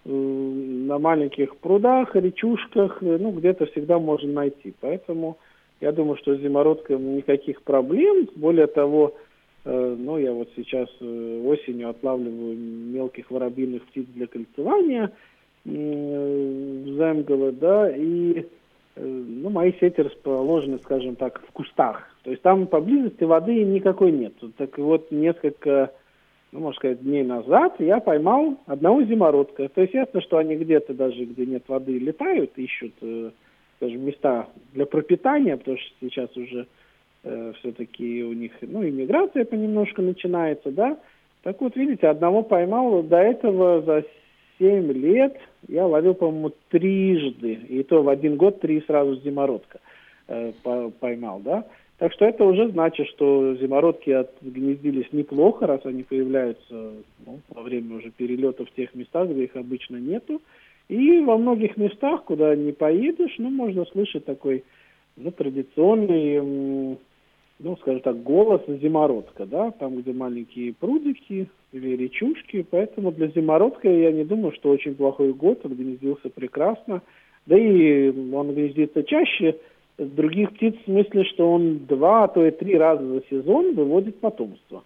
на 0.06 1.00
маленьких 1.00 1.58
прудах, 1.58 2.16
речушках, 2.16 3.00
ну, 3.02 3.32
где-то 3.32 3.66
всегда 3.68 4.00
можно 4.00 4.32
найти. 4.32 4.74
Поэтому 4.80 5.38
я 5.82 5.92
думаю, 5.92 6.18
что 6.18 6.36
с 6.36 6.40
зимородком 6.40 7.18
никаких 7.18 7.64
проблем. 7.64 8.30
Более 8.36 8.68
того, 8.68 9.16
ну, 9.66 10.18
я 10.20 10.32
вот 10.32 10.50
сейчас 10.56 10.88
осенью 11.02 11.90
отлавливаю 11.90 12.56
мелких 12.56 13.32
воробьиных 13.32 13.84
птиц 13.88 14.06
для 14.14 14.28
кольцевания– 14.28 15.12
в 15.66 16.86
Земгово, 16.98 17.52
да, 17.52 17.90
и 17.90 18.46
э, 18.96 19.04
ну, 19.04 19.50
мои 19.50 19.74
сети 19.80 20.02
расположены, 20.02 20.80
скажем 20.84 21.16
так, 21.16 21.42
в 21.48 21.52
кустах. 21.52 22.08
То 22.24 22.30
есть 22.30 22.44
там 22.44 22.68
поблизости 22.68 23.24
воды 23.24 23.64
никакой 23.64 24.12
нет. 24.12 24.34
Так 24.58 24.78
вот, 24.78 25.12
несколько, 25.12 25.92
ну, 26.56 26.62
можно 26.62 26.78
сказать, 26.78 27.04
дней 27.04 27.24
назад 27.24 27.76
я 27.80 28.00
поймал 28.00 28.58
одного 28.66 29.04
зимородка. 29.04 29.68
То 29.68 29.82
есть 29.82 29.94
ясно, 29.94 30.22
что 30.22 30.38
они 30.38 30.56
где-то 30.56 30.94
даже, 30.94 31.26
где 31.26 31.46
нет 31.46 31.64
воды, 31.68 32.00
летают, 32.00 32.52
ищут, 32.56 32.94
э, 33.02 33.32
скажем, 33.76 34.06
места 34.06 34.48
для 34.74 34.86
пропитания, 34.86 35.58
потому 35.58 35.78
что 35.78 35.90
сейчас 36.00 36.36
уже 36.38 36.66
э, 37.26 37.54
все-таки 37.60 38.24
у 38.24 38.32
них, 38.32 38.54
ну, 38.62 38.88
иммиграция 38.88 39.44
понемножку 39.44 40.02
начинается, 40.02 40.72
да. 40.72 40.98
Так 41.44 41.60
вот, 41.60 41.76
видите, 41.76 42.08
одного 42.08 42.42
поймал 42.42 43.04
до 43.04 43.18
этого 43.18 43.82
за 43.82 44.06
7 44.58 44.94
лет 44.94 45.38
я 45.68 45.86
ловил, 45.86 46.14
по-моему, 46.14 46.54
трижды, 46.70 47.54
и 47.54 47.84
то 47.84 48.02
в 48.02 48.08
один 48.08 48.38
год 48.38 48.62
три 48.62 48.82
сразу 48.88 49.16
зимородка 49.18 49.82
э, 50.30 50.54
поймал, 51.02 51.42
да. 51.44 51.66
Так 51.98 52.12
что 52.14 52.26
это 52.26 52.44
уже 52.44 52.70
значит, 52.70 53.08
что 53.08 53.56
зимородки 53.56 54.10
отгнездились 54.10 55.12
неплохо, 55.14 55.66
раз 55.66 55.82
они 55.86 56.04
появляются 56.04 56.92
ну, 57.26 57.40
во 57.50 57.62
время 57.62 57.98
уже 57.98 58.12
перелета 58.12 58.66
в 58.66 58.72
тех 58.72 58.94
местах, 58.96 59.30
где 59.30 59.46
их 59.46 59.56
обычно 59.56 59.96
нету. 59.96 60.42
И 60.90 61.20
во 61.22 61.38
многих 61.38 61.78
местах, 61.78 62.26
куда 62.26 62.56
не 62.56 62.74
поедешь, 62.74 63.36
ну, 63.38 63.50
можно 63.50 63.86
слышать 63.86 64.26
такой 64.26 64.64
ну, 65.16 65.32
традиционный 65.32 66.98
ну, 67.60 67.78
скажем 67.78 68.02
так, 68.02 68.22
голос 68.22 68.62
зимородка, 68.68 69.46
да, 69.46 69.72
там, 69.72 69.96
где 69.96 70.12
маленькие 70.12 70.74
прудики 70.74 71.50
или 71.72 71.96
речушки, 71.96 72.66
поэтому 72.70 73.12
для 73.12 73.28
зимородка 73.28 73.90
я 73.90 74.12
не 74.12 74.26
думаю, 74.26 74.52
что 74.54 74.70
очень 74.70 74.96
плохой 74.96 75.34
год, 75.34 75.62
он 75.64 75.74
гнездился 75.74 76.30
прекрасно, 76.30 77.02
да 77.46 77.58
и 77.58 78.10
он 78.10 78.54
гнездится 78.54 79.04
чаще 79.04 79.58
других 79.98 80.54
птиц 80.54 80.76
в 80.76 80.86
смысле, 80.86 81.24
что 81.26 81.52
он 81.52 81.86
два, 81.86 82.26
а 82.26 82.28
то 82.28 82.46
и 82.46 82.52
три 82.52 82.78
раза 82.78 83.06
за 83.06 83.22
сезон 83.30 83.76
выводит 83.76 84.20
потомство. 84.20 84.84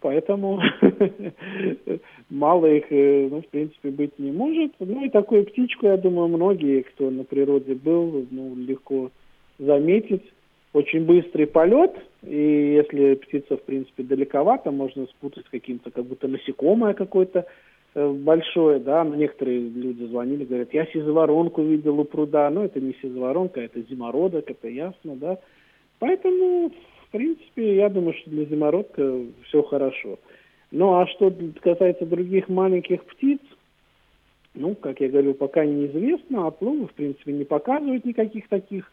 Поэтому 0.00 0.60
мало 2.30 2.66
их, 2.66 2.84
э, 2.90 3.28
ну, 3.28 3.42
в 3.42 3.46
принципе, 3.48 3.90
быть 3.90 4.18
не 4.18 4.30
может. 4.30 4.72
Ну, 4.78 5.04
и 5.04 5.08
такую 5.08 5.44
птичку, 5.46 5.86
я 5.86 5.96
думаю, 5.96 6.28
многие, 6.28 6.82
кто 6.82 7.10
на 7.10 7.24
природе 7.24 7.74
был, 7.74 8.26
ну, 8.30 8.54
легко 8.54 9.10
заметить 9.58 10.22
очень 10.72 11.04
быстрый 11.04 11.46
полет, 11.46 11.92
и 12.22 12.74
если 12.76 13.14
птица, 13.14 13.56
в 13.56 13.62
принципе, 13.62 14.04
далековато, 14.04 14.70
можно 14.70 15.06
спутать 15.06 15.44
с 15.46 15.50
каким-то, 15.50 15.90
как 15.90 16.04
будто 16.04 16.28
насекомое 16.28 16.94
какое-то 16.94 17.46
большое, 17.94 18.78
да, 18.78 19.04
но 19.04 19.16
некоторые 19.16 19.60
люди 19.60 20.04
звонили, 20.04 20.44
говорят, 20.44 20.72
я 20.72 20.86
сизоворонку 20.86 21.62
видел 21.62 21.98
у 22.00 22.04
пруда, 22.04 22.48
но 22.50 22.64
это 22.64 22.80
не 22.80 22.94
сизоворонка, 23.02 23.60
это 23.60 23.80
зимородок, 23.82 24.50
это 24.50 24.68
ясно, 24.68 25.16
да, 25.16 25.38
поэтому, 25.98 26.70
в 26.70 27.10
принципе, 27.10 27.76
я 27.76 27.88
думаю, 27.88 28.14
что 28.14 28.30
для 28.30 28.44
зимородка 28.44 29.22
все 29.44 29.62
хорошо. 29.62 30.18
Ну, 30.70 31.00
а 31.00 31.06
что 31.08 31.34
касается 31.60 32.06
других 32.06 32.48
маленьких 32.48 33.04
птиц, 33.04 33.40
ну, 34.54 34.74
как 34.76 35.00
я 35.00 35.08
говорю, 35.08 35.34
пока 35.34 35.64
неизвестно, 35.64 36.46
отловы, 36.46 36.86
в 36.86 36.92
принципе, 36.92 37.32
не 37.32 37.44
показывают 37.44 38.04
никаких 38.04 38.48
таких 38.48 38.90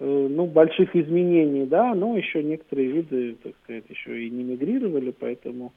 Э, 0.00 0.28
ну, 0.30 0.46
больших 0.46 0.94
изменений, 0.94 1.66
да, 1.66 1.92
но 1.94 2.16
еще 2.16 2.42
некоторые 2.42 2.88
виды, 2.88 3.36
так 3.42 3.52
сказать, 3.64 3.84
еще 3.88 4.24
и 4.24 4.30
не 4.30 4.44
мигрировали, 4.44 5.10
поэтому 5.10 5.72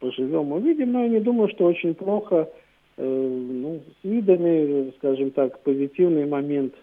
поживем 0.00 0.52
увидим, 0.52 0.92
но 0.92 1.02
я 1.04 1.08
не 1.08 1.20
думаю, 1.20 1.48
что 1.50 1.66
очень 1.66 1.94
плохо, 1.94 2.48
э, 2.96 3.04
ну, 3.04 3.80
с 4.00 4.04
видами, 4.04 4.92
скажем 4.98 5.30
так, 5.30 5.60
позитивный 5.60 6.26
момент 6.26 6.74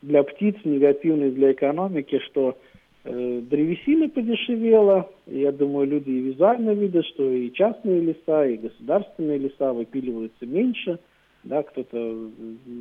для 0.00 0.22
птиц, 0.22 0.56
негативный 0.64 1.30
для 1.30 1.52
экономики, 1.52 2.18
что 2.30 2.56
э, 3.04 3.40
древесина 3.42 4.08
подешевела, 4.08 5.10
я 5.26 5.52
думаю, 5.52 5.88
люди 5.88 6.10
и 6.10 6.20
визуально 6.20 6.70
видят, 6.70 7.04
что 7.06 7.30
и 7.30 7.52
частные 7.52 8.00
леса, 8.00 8.46
и 8.46 8.56
государственные 8.56 9.38
леса 9.38 9.72
выпиливаются 9.72 10.46
меньше, 10.46 10.98
да, 11.44 11.62
кто-то, 11.62 12.30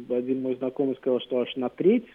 один 0.10 0.42
мой 0.42 0.56
знакомый 0.56 0.96
сказал, 0.96 1.20
что 1.22 1.40
аж 1.40 1.56
на 1.56 1.70
треть 1.70 2.06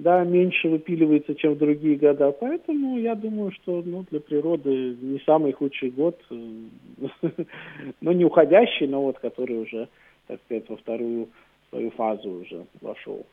да, 0.00 0.24
меньше 0.24 0.68
выпиливается, 0.68 1.34
чем 1.34 1.54
в 1.54 1.58
другие 1.58 1.96
года. 1.96 2.32
Поэтому 2.32 2.98
я 2.98 3.14
думаю, 3.14 3.52
что 3.52 3.82
ну, 3.84 4.04
для 4.10 4.20
природы 4.20 4.96
не 5.00 5.20
самый 5.26 5.52
худший 5.52 5.90
год, 5.90 6.18
ну, 6.28 8.12
не 8.12 8.24
уходящий, 8.24 8.86
но 8.86 9.02
вот 9.02 9.18
который 9.18 9.58
уже, 9.58 9.88
так 10.26 10.40
сказать, 10.44 10.68
во 10.68 10.76
вторую 10.76 11.28
свою 11.68 11.90
фазу 11.90 12.30
уже 12.30 12.64
вошел. 12.80 13.26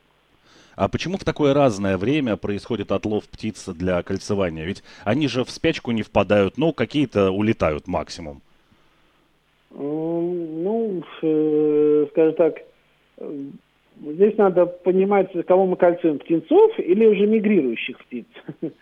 А 0.76 0.88
почему 0.88 1.16
в 1.16 1.24
такое 1.24 1.54
разное 1.54 1.96
время 1.96 2.36
происходит 2.36 2.92
отлов 2.92 3.28
птиц 3.28 3.68
для 3.68 4.02
кольцевания? 4.02 4.64
Ведь 4.64 4.84
они 5.04 5.26
же 5.26 5.44
в 5.44 5.50
спячку 5.50 5.90
не 5.90 6.02
впадают, 6.02 6.58
но 6.58 6.72
какие-то 6.72 7.30
улетают 7.30 7.88
максимум. 7.88 8.42
Ну, 9.70 11.02
э, 11.22 12.06
скажем 12.10 12.34
так, 12.34 12.54
Здесь 14.00 14.36
надо 14.36 14.66
понимать, 14.66 15.30
кого 15.46 15.66
мы 15.66 15.76
кольцуем, 15.76 16.18
птенцов 16.18 16.78
или 16.78 17.06
уже 17.06 17.26
мигрирующих 17.26 17.98
птиц. 17.98 18.26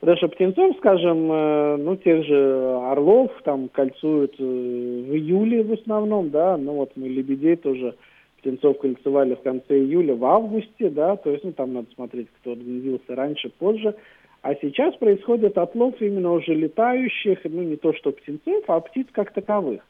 Потому 0.00 0.18
что 0.18 0.28
птенцов, 0.28 0.76
скажем, 0.76 1.32
э, 1.32 1.76
ну, 1.78 1.96
тех 1.96 2.24
же 2.24 2.78
орлов 2.90 3.30
там 3.44 3.68
кольцуют 3.68 4.34
э, 4.38 4.42
в 4.42 5.14
июле 5.14 5.62
в 5.62 5.72
основном, 5.72 6.30
да, 6.30 6.58
ну 6.58 6.74
вот 6.74 6.92
мы 6.96 7.08
лебедей 7.08 7.56
тоже 7.56 7.94
птенцов 8.38 8.78
кольцевали 8.78 9.34
в 9.34 9.40
конце 9.40 9.78
июля, 9.78 10.14
в 10.14 10.24
августе, 10.24 10.90
да, 10.90 11.16
то 11.16 11.30
есть, 11.30 11.44
ну, 11.44 11.52
там 11.52 11.72
надо 11.72 11.88
смотреть, 11.94 12.28
кто 12.40 12.52
отгнездился 12.52 13.14
раньше, 13.14 13.50
позже. 13.58 13.94
А 14.42 14.54
сейчас 14.54 14.94
происходит 14.96 15.56
отлов 15.58 15.94
именно 16.00 16.32
уже 16.32 16.54
летающих, 16.54 17.40
ну, 17.44 17.62
не 17.62 17.76
то 17.76 17.94
что 17.94 18.12
птенцов, 18.12 18.64
а 18.68 18.80
птиц 18.80 19.06
как 19.12 19.32
таковых. 19.32 19.80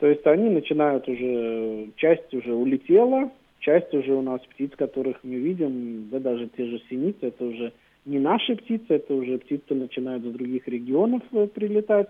То 0.00 0.08
есть 0.08 0.26
они 0.26 0.48
начинают 0.48 1.06
уже, 1.08 1.90
часть 1.96 2.34
уже 2.34 2.52
улетела, 2.54 3.30
часть 3.62 3.94
уже 3.94 4.12
у 4.12 4.22
нас 4.22 4.40
птиц, 4.42 4.72
которых 4.76 5.18
мы 5.22 5.36
видим, 5.36 6.08
да 6.10 6.18
даже 6.18 6.48
те 6.48 6.66
же 6.66 6.80
синицы, 6.90 7.18
это 7.22 7.44
уже 7.44 7.72
не 8.04 8.18
наши 8.18 8.56
птицы, 8.56 8.84
это 8.88 9.14
уже 9.14 9.38
птицы 9.38 9.74
начинают 9.74 10.24
из 10.24 10.32
других 10.32 10.68
регионов 10.68 11.22
э, 11.32 11.46
прилетать. 11.46 12.08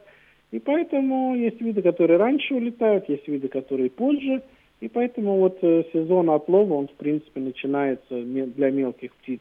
И 0.50 0.58
поэтому 0.58 1.36
есть 1.36 1.60
виды, 1.60 1.82
которые 1.82 2.18
раньше 2.18 2.54
улетают, 2.54 3.08
есть 3.08 3.28
виды, 3.28 3.48
которые 3.48 3.90
позже. 3.90 4.42
И 4.80 4.88
поэтому 4.88 5.38
вот 5.38 5.58
э, 5.62 5.84
сезон 5.92 6.30
отлова, 6.30 6.74
он 6.74 6.88
в 6.88 6.94
принципе 6.94 7.40
начинается 7.40 8.22
для 8.22 8.70
мелких 8.70 9.14
птиц 9.16 9.40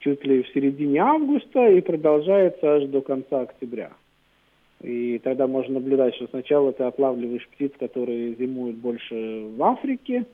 чуть 0.00 0.24
ли 0.24 0.42
в 0.42 0.48
середине 0.48 1.00
августа 1.00 1.68
и 1.68 1.80
продолжается 1.80 2.76
аж 2.76 2.84
до 2.84 3.00
конца 3.02 3.42
октября. 3.42 3.92
И 4.82 5.18
тогда 5.18 5.46
можно 5.46 5.74
наблюдать, 5.74 6.14
что 6.14 6.26
сначала 6.28 6.72
ты 6.72 6.84
отлавливаешь 6.84 7.46
птиц, 7.48 7.72
которые 7.78 8.34
зимуют 8.34 8.76
больше 8.76 9.44
в 9.54 9.62
Африке, 9.62 10.24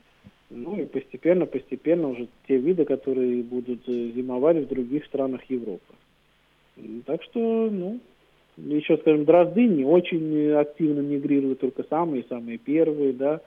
Ну 0.51 0.77
и 0.81 0.85
постепенно, 0.87 1.47
постепенно 1.47 2.09
уже 2.09 2.29
те 2.47 2.57
виды, 2.57 2.85
которые 2.85 3.43
будут 3.43 3.89
э, 3.89 4.11
зимовать 4.15 4.59
в 4.59 4.69
других 4.69 5.05
странах 5.07 5.43
Европы. 5.49 5.95
Так 7.07 7.23
что, 7.25 7.69
ну, 7.71 8.01
еще, 8.57 8.97
скажем, 8.99 9.25
дрозды 9.25 9.67
не 9.67 9.85
очень 9.85 10.53
активно 10.53 11.01
мигрируют, 11.01 11.61
только 11.61 11.85
самые-самые 11.85 12.59
первые, 12.59 13.13
да. 13.13 13.41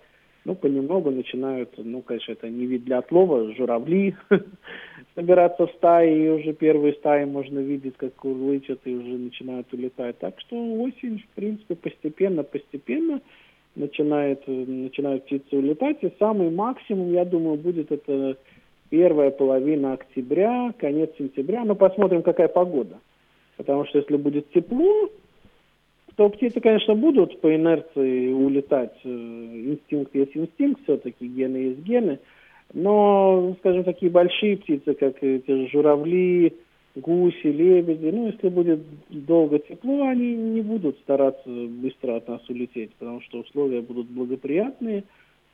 Ну, 0.46 0.56
понемногу 0.56 1.12
начинают, 1.12 1.74
ну, 1.78 2.02
конечно, 2.02 2.32
это 2.32 2.50
не 2.50 2.66
вид 2.66 2.86
для 2.86 3.00
отлова, 3.00 3.54
журавли 3.56 4.16
собираться 5.16 5.68
в 5.68 5.72
стаи, 5.74 6.26
и 6.26 6.30
уже 6.30 6.54
первые 6.54 6.94
стаи 6.94 7.26
можно 7.26 7.60
видеть, 7.60 7.96
как 7.98 8.16
курлычат 8.16 8.80
и 8.86 8.96
уже 8.96 9.18
начинают 9.18 9.72
улетать. 9.74 10.18
Так 10.20 10.40
что 10.40 10.56
осень, 10.56 11.20
в 11.20 11.36
принципе, 11.36 11.76
постепенно-постепенно 11.76 13.22
начинает, 13.76 14.48
начинают 14.48 15.26
птицы 15.26 15.58
улетать. 15.58 15.98
И 16.02 16.12
самый 16.20 16.50
максимум, 16.50 17.12
я 17.12 17.26
думаю, 17.26 17.58
будет 17.58 17.92
это 17.92 18.38
первая 18.90 19.32
половина 19.32 19.94
октября, 19.94 20.74
конец 20.78 21.12
сентября. 21.18 21.64
Ну, 21.66 21.76
посмотрим, 21.76 22.22
какая 22.22 22.48
погода. 22.48 22.98
Потому 23.58 23.86
что 23.86 24.00
если 24.00 24.16
будет 24.16 24.50
тепло, 24.52 25.10
то 26.16 26.30
птицы, 26.30 26.60
конечно, 26.60 26.96
будут 26.96 27.40
по 27.42 27.56
инерции 27.56 28.32
улетать. 28.32 28.96
Э, 29.04 29.10
инстинкт 29.10 30.14
есть 30.14 30.36
инстинкт, 30.36 30.84
все-таки 30.84 31.28
гены 31.28 31.58
есть 31.58 31.80
гены. 31.80 32.20
Но, 32.74 33.56
скажем, 33.60 33.84
такие 33.84 34.12
большие 34.12 34.58
птицы, 34.58 34.94
как 34.94 35.24
эти 35.24 35.68
журавли, 35.72 36.56
гуси, 36.96 37.48
лебеди, 37.48 38.08
ну, 38.08 38.28
если 38.28 38.50
будет 38.50 38.82
долго 39.10 39.60
тепло, 39.60 40.08
они 40.08 40.36
не 40.36 40.62
будут 40.62 40.98
стараться 41.00 41.50
быстро 41.50 42.18
от 42.18 42.28
нас 42.28 42.42
улететь, 42.50 42.92
потому 42.96 43.22
что 43.22 43.40
условия 43.40 43.82
будут 43.82 44.08
благоприятные, 44.08 45.04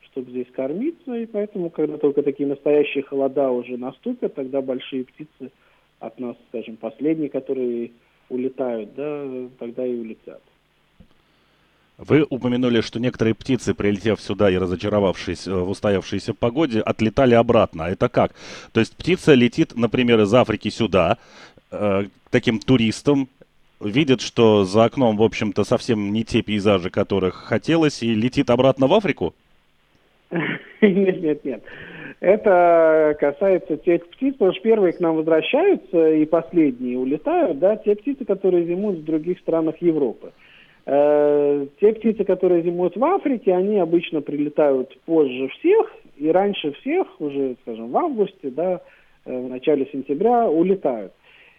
чтобы 0.01 0.31
здесь 0.31 0.47
кормиться, 0.51 1.13
и 1.13 1.25
поэтому, 1.25 1.69
когда 1.69 1.97
только 1.97 2.23
такие 2.23 2.47
настоящие 2.47 3.03
холода 3.03 3.49
уже 3.51 3.77
наступят, 3.77 4.33
тогда 4.33 4.61
большие 4.61 5.03
птицы– 5.03 5.51
от 5.99 6.19
нас, 6.19 6.35
скажем, 6.49 6.77
последние, 6.77 7.29
которые 7.29 7.91
улетают, 8.29 8.93
да, 8.95 9.49
тогда 9.59 9.85
и 9.85 9.95
улетят. 9.95 10.41
Вы 11.97 12.25
упомянули, 12.29 12.81
что 12.81 12.99
некоторые 12.99 13.35
птицы, 13.35 13.73
прилетев 13.73 14.19
сюда 14.19 14.49
и 14.49 14.57
разочаровавшись 14.57 15.47
э, 15.47 15.53
в 15.53 15.69
устоявшейся 15.69 16.33
погоде, 16.33 16.81
отлетали 16.81 17.35
обратно. 17.35 17.83
Это 17.83 18.09
как? 18.09 18.33
То 18.73 18.81
есть 18.81 18.97
птица 18.97 19.33
летит, 19.33 19.73
например, 19.75 20.19
из 20.19 20.33
Африки 20.33 20.69
сюда, 20.69 21.17
э, 21.71 22.03
таким 22.31 22.59
туристом, 22.59 23.29
видит, 23.79 24.19
что 24.19 24.65
за 24.65 24.85
окном, 24.85 25.15
в 25.15 25.23
общем-то, 25.23 25.63
совсем 25.63 26.11
не 26.11 26.25
те 26.25 26.41
пейзажи, 26.41 26.89
которых 26.89 27.35
хотелось, 27.35 28.03
и 28.03 28.13
летит 28.13 28.49
обратно 28.49 28.87
в 28.87 28.93
Африку? 28.93 29.33
Нет, 30.81 31.21
нет, 31.21 31.45
нет. 31.45 31.63
Это 32.19 33.15
касается 33.19 33.77
тех 33.77 34.05
птиц, 34.07 34.33
потому 34.33 34.53
что 34.53 34.61
первые 34.61 34.93
к 34.93 34.99
нам 34.99 35.15
возвращаются 35.15 36.11
и 36.11 36.25
последние 36.25 36.97
улетают, 36.97 37.59
да, 37.59 37.77
те 37.77 37.95
птицы, 37.95 38.25
которые 38.25 38.65
зимуют 38.65 38.99
в 38.99 39.05
других 39.05 39.39
странах 39.39 39.75
Европы. 39.79 40.27
Э, 40.27 40.44
те 40.85 41.93
птицы, 41.93 42.23
которые 42.23 42.61
зимуют 42.61 42.95
в 42.95 43.03
Африке, 43.03 43.53
они 43.53 43.79
обычно 43.79 44.21
прилетают 44.21 44.95
позже 45.05 45.47
всех 45.59 45.91
и 46.17 46.29
раньше 46.29 46.73
всех, 46.73 47.07
уже, 47.19 47.55
скажем, 47.63 47.89
в 47.89 47.97
августе, 47.97 48.49
да, 48.51 48.81
э, 49.25 49.37
в 49.37 49.49
начале 49.49 49.87
сентября 49.91 50.47
улетают. 50.47 51.11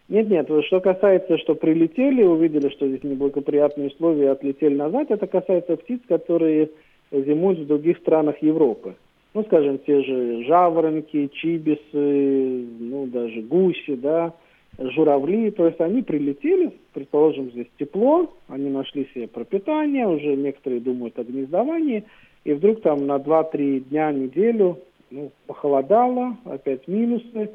Нет, 0.09 0.28
нет, 0.30 0.49
что 0.66 0.80
касается, 0.80 1.38
что 1.38 1.56
прилетели, 1.56 2.23
увидели, 2.23 2.68
что 2.68 2.87
здесь 2.87 3.02
неблагоприятные 3.02 3.88
условия, 3.88 4.30
отлетели 4.30 4.76
назад, 4.76 5.11
это 5.11 5.26
касается 5.26 5.76
птиц, 5.76 6.00
которые 6.06 6.71
зимуют 7.11 7.59
в 7.59 7.66
других 7.66 7.99
странах 7.99 8.40
Европы 8.40 8.95
ну, 9.37 9.45
скажем, 9.45 9.78
те 9.80 10.02
же 10.02 10.45
жаворонки, 10.45 11.28
чибисы, 11.35 12.64
ну, 12.80 13.06
даже 13.06 13.42
гуси, 13.42 13.95
да, 13.95 14.33
журавли, 14.78 15.50
то 15.50 15.66
есть 15.66 15.80
они 15.80 16.02
прилетели, 16.02 16.73
предположим, 16.92 17.50
здесь 17.50 17.68
тепло, 17.78 18.33
они 18.49 18.68
нашли 18.68 19.09
себе 19.14 19.26
пропитание, 19.26 20.06
уже 20.06 20.36
некоторые 20.36 20.80
думают 20.80 21.19
о 21.19 21.25
гнездовании, 21.25 22.04
и 22.45 22.52
вдруг 22.52 22.82
там 22.82 23.06
на 23.06 23.17
2-3 23.17 23.80
дня, 23.89 24.12
неделю, 24.12 24.78
ну, 25.10 25.30
похолодало, 25.47 26.36
опять 26.45 26.86
минусы, 26.89 27.50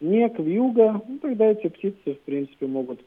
снег, 0.00 0.38
вьюга, 0.38 1.00
ну, 1.06 1.18
тогда 1.18 1.52
эти 1.52 1.68
птицы, 1.68 2.14
в 2.14 2.20
принципе, 2.20 2.66
могут 2.66 3.00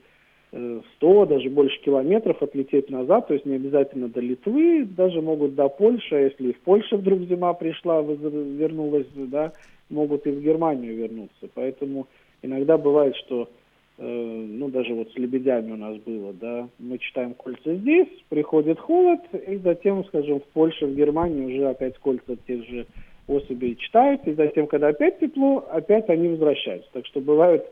100, 0.51 1.25
даже 1.25 1.49
больше 1.49 1.77
километров 1.81 2.41
отлететь 2.41 2.89
назад, 2.89 3.27
то 3.27 3.33
есть 3.33 3.45
не 3.45 3.55
обязательно 3.55 4.07
до 4.07 4.21
Литвы, 4.21 4.85
даже 4.85 5.21
могут 5.21 5.55
до 5.55 5.67
Польши, 5.67 6.15
а 6.15 6.19
если 6.19 6.49
и 6.49 6.53
в 6.53 6.59
Польше 6.61 6.95
вдруг 6.95 7.19
зима 7.23 7.53
пришла, 7.53 8.01
вернулась, 8.01 9.07
да, 9.13 9.51
могут 9.89 10.25
и 10.25 10.31
в 10.31 10.41
Германию 10.41 10.95
вернуться. 10.95 11.49
Поэтому 11.53 12.07
иногда 12.41 12.77
бывает, 12.77 13.15
что, 13.15 13.49
э, 13.97 14.03
ну, 14.03 14.69
даже 14.69 14.93
вот 14.93 15.11
с 15.11 15.15
лебедями 15.15 15.71
у 15.71 15.77
нас 15.77 15.97
было, 15.97 16.33
да, 16.33 16.67
мы 16.79 16.97
читаем 16.97 17.33
кольца 17.33 17.75
здесь, 17.75 18.09
приходит 18.29 18.79
холод, 18.79 19.21
и 19.47 19.57
затем, 19.57 20.05
скажем, 20.05 20.39
в 20.39 20.45
Польше, 20.53 20.85
в 20.85 20.95
Германии 20.95 21.53
уже 21.55 21.67
опять 21.67 21.97
кольца 21.97 22.35
тех 22.47 22.65
же 22.67 22.85
особей 23.27 23.75
читают, 23.75 24.25
и 24.27 24.33
затем, 24.33 24.67
когда 24.67 24.89
опять 24.89 25.19
тепло, 25.19 25.67
опять 25.71 26.09
они 26.09 26.29
возвращаются. 26.29 26.89
Так 26.93 27.05
что 27.05 27.19
бывают 27.19 27.65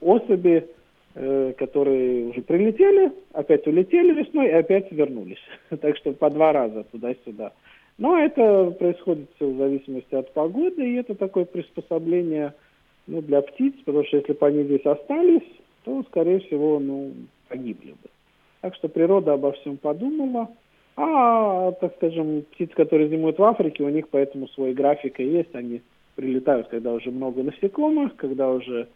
особи, 0.00 0.68
Э, 1.16 1.52
которые 1.56 2.26
уже 2.26 2.42
прилетели, 2.42 3.12
опять 3.32 3.64
улетели 3.68 4.20
весной 4.20 4.48
и 4.48 4.52
опять 4.52 4.90
вернулись. 4.90 5.38
так 5.80 5.96
что 5.96 6.12
по 6.12 6.28
два 6.28 6.52
раза 6.52 6.82
туда-сюда. 6.90 7.52
Но 7.98 8.18
это 8.18 8.72
происходит 8.72 9.30
в 9.38 9.56
зависимости 9.56 10.12
от 10.12 10.32
погоды, 10.32 10.84
и 10.84 10.96
это 10.96 11.14
такое 11.14 11.44
приспособление 11.44 12.54
ну, 13.06 13.22
для 13.22 13.42
птиц, 13.42 13.74
потому 13.84 14.04
что 14.04 14.18
если 14.18 14.32
бы 14.32 14.46
они 14.46 14.64
здесь 14.64 14.84
остались, 14.84 15.48
то, 15.84 16.02
скорее 16.04 16.40
всего, 16.40 16.78
ну, 16.78 17.12
погибли 17.48 17.92
бы. 17.92 18.10
Так 18.60 18.74
что 18.76 18.88
природа 18.88 19.34
обо 19.34 19.52
всем 19.52 19.76
подумала. 19.76 20.48
А, 20.96 21.72
так 21.72 21.94
скажем, 21.96 22.42
птицы, 22.52 22.72
которые 22.74 23.08
зимуют 23.08 23.38
в 23.38 23.44
Африке, 23.44 23.82
у 23.82 23.88
них 23.88 24.08
поэтому 24.08 24.48
свой 24.48 24.72
график 24.72 25.20
и 25.20 25.24
есть. 25.24 25.54
Они 25.54 25.82
прилетают, 26.14 26.68
когда 26.68 26.92
уже 26.92 27.10
много 27.10 27.42
насекомых, 27.42 28.16
когда 28.16 28.50
уже 28.50 28.88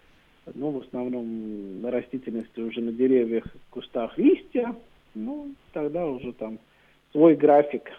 ну, 0.55 0.71
в 0.71 0.79
основном 0.79 1.83
на 1.83 1.91
растительности 1.91 2.61
уже 2.61 2.81
на 2.81 2.93
деревьях, 2.93 3.45
кустах 3.71 4.17
листья, 4.19 4.75
ну, 5.15 5.53
тогда 5.73 6.07
уже 6.07 6.33
там 6.33 6.59
свой 7.13 7.35
график. 7.37 7.91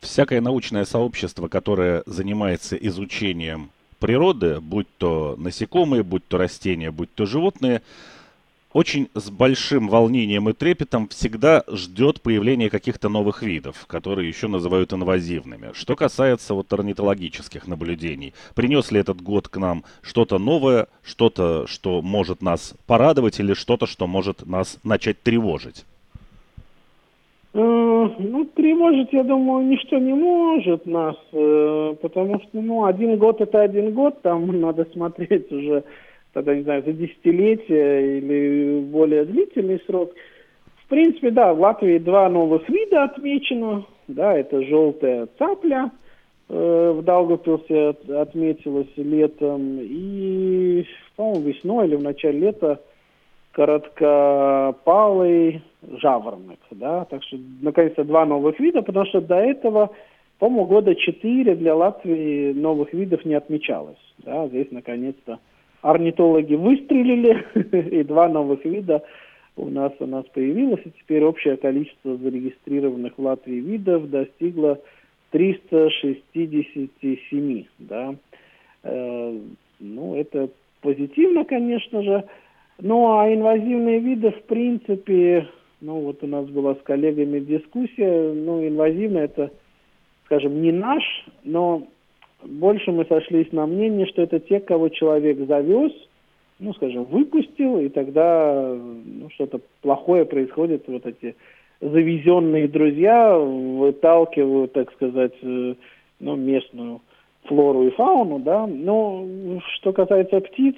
Всякое 0.00 0.40
научное 0.40 0.84
сообщество, 0.84 1.48
которое 1.48 2.02
занимается 2.06 2.76
изучением 2.76 3.70
природы, 4.02 4.60
будь 4.60 4.88
то 4.98 5.36
насекомые, 5.38 6.02
будь 6.02 6.26
то 6.26 6.36
растения, 6.36 6.90
будь 6.90 7.14
то 7.14 7.24
животные, 7.24 7.82
очень 8.72 9.08
с 9.14 9.30
большим 9.30 9.88
волнением 9.88 10.48
и 10.48 10.52
трепетом 10.52 11.06
всегда 11.06 11.62
ждет 11.68 12.20
появления 12.20 12.68
каких-то 12.68 13.08
новых 13.08 13.44
видов, 13.44 13.86
которые 13.86 14.26
еще 14.26 14.48
называют 14.48 14.92
инвазивными. 14.92 15.70
Что 15.74 15.94
касается 15.94 16.54
вот 16.54 16.72
орнитологических 16.72 17.68
наблюдений, 17.68 18.34
принес 18.56 18.90
ли 18.90 18.98
этот 18.98 19.20
год 19.20 19.48
к 19.48 19.56
нам 19.58 19.84
что-то 20.00 20.38
новое, 20.38 20.88
что-то, 21.04 21.68
что 21.68 22.02
может 22.02 22.42
нас 22.42 22.74
порадовать 22.86 23.38
или 23.38 23.54
что-то, 23.54 23.86
что 23.86 24.08
может 24.08 24.44
нас 24.44 24.78
начать 24.82 25.22
тревожить? 25.22 25.84
Э, 27.54 28.08
ну, 28.18 28.44
тревожить, 28.54 29.12
я 29.12 29.24
думаю, 29.24 29.66
ничто 29.66 29.98
не 29.98 30.14
может 30.14 30.86
нас, 30.86 31.16
э, 31.32 31.94
потому 32.00 32.40
что, 32.40 32.62
ну, 32.62 32.86
один 32.86 33.18
год 33.18 33.42
это 33.42 33.60
один 33.60 33.92
год, 33.92 34.22
там 34.22 34.46
надо 34.60 34.86
смотреть 34.92 35.52
уже 35.52 35.84
тогда, 36.32 36.54
не 36.54 36.62
знаю, 36.62 36.82
за 36.86 36.92
десятилетие 36.92 38.18
или 38.18 38.80
более 38.80 39.26
длительный 39.26 39.82
срок. 39.86 40.12
В 40.84 40.88
принципе, 40.88 41.30
да, 41.30 41.52
в 41.52 41.60
Латвии 41.60 41.98
два 41.98 42.30
новых 42.30 42.66
вида 42.70 43.04
отмечено. 43.04 43.84
Да, 44.08 44.34
это 44.34 44.62
желтая 44.62 45.28
цапля, 45.38 45.90
э, 46.48 46.94
в 46.96 47.02
Даугавпилсе 47.02 47.90
отметилась 48.18 48.88
летом, 48.96 49.78
и, 49.78 50.86
по-моему, 51.16 51.42
весной 51.42 51.86
или 51.86 51.96
в 51.96 52.02
начале 52.02 52.38
лета 52.38 52.80
короткопалый 53.52 55.60
жаворонок, 56.00 56.58
да, 56.70 57.04
так 57.06 57.22
что, 57.24 57.36
наконец-то, 57.60 58.04
два 58.04 58.24
новых 58.24 58.58
вида, 58.60 58.82
потому 58.82 59.06
что 59.06 59.20
до 59.20 59.36
этого, 59.36 59.90
по-моему, 60.38 60.66
года 60.66 60.94
четыре 60.94 61.54
для 61.54 61.74
Латвии 61.74 62.52
новых 62.52 62.92
видов 62.92 63.24
не 63.24 63.34
отмечалось, 63.34 63.98
да, 64.18 64.46
здесь, 64.48 64.68
наконец-то, 64.70 65.38
орнитологи 65.82 66.54
выстрелили, 66.54 67.44
и 68.00 68.04
два 68.04 68.28
новых 68.28 68.64
вида 68.64 69.02
у 69.56 69.68
нас 69.68 69.92
у 69.98 70.06
нас 70.06 70.24
появилось, 70.32 70.80
и 70.84 70.92
теперь 70.98 71.24
общее 71.24 71.56
количество 71.56 72.16
зарегистрированных 72.16 73.18
в 73.18 73.22
Латвии 73.22 73.60
видов 73.60 74.08
достигло 74.08 74.78
367, 75.30 77.64
да. 77.80 78.14
Э, 78.84 79.38
ну, 79.80 80.14
это 80.14 80.48
позитивно, 80.80 81.44
конечно 81.44 82.02
же. 82.02 82.24
Ну, 82.78 83.18
а 83.18 83.30
инвазивные 83.32 83.98
виды, 83.98 84.30
в 84.30 84.42
принципе, 84.44 85.48
ну, 85.82 86.00
вот 86.00 86.22
у 86.22 86.26
нас 86.26 86.46
была 86.46 86.74
с 86.76 86.82
коллегами 86.82 87.40
дискуссия, 87.40 88.32
ну, 88.32 88.66
инвазивно 88.66 89.18
это 89.18 89.50
скажем, 90.32 90.62
не 90.62 90.72
наш, 90.72 91.02
но 91.44 91.82
больше 92.42 92.90
мы 92.90 93.04
сошлись 93.04 93.52
на 93.52 93.66
мнении, 93.66 94.06
что 94.06 94.22
это 94.22 94.40
те, 94.40 94.60
кого 94.60 94.88
человек 94.88 95.38
завез, 95.46 95.92
ну, 96.58 96.72
скажем, 96.72 97.04
выпустил, 97.04 97.78
и 97.78 97.90
тогда 97.90 98.74
ну, 98.74 99.28
что-то 99.34 99.60
плохое 99.82 100.24
происходит, 100.24 100.84
вот 100.86 101.04
эти 101.04 101.36
завезенные 101.82 102.66
друзья 102.66 103.36
выталкивают, 103.36 104.72
так 104.72 104.90
сказать, 104.92 105.34
э, 105.42 105.74
ну, 106.20 106.36
местную 106.36 107.02
флору 107.44 107.88
и 107.88 107.90
фауну, 107.90 108.38
да. 108.38 108.66
Но 108.66 109.26
что 109.74 109.92
касается 109.92 110.40
птиц, 110.40 110.76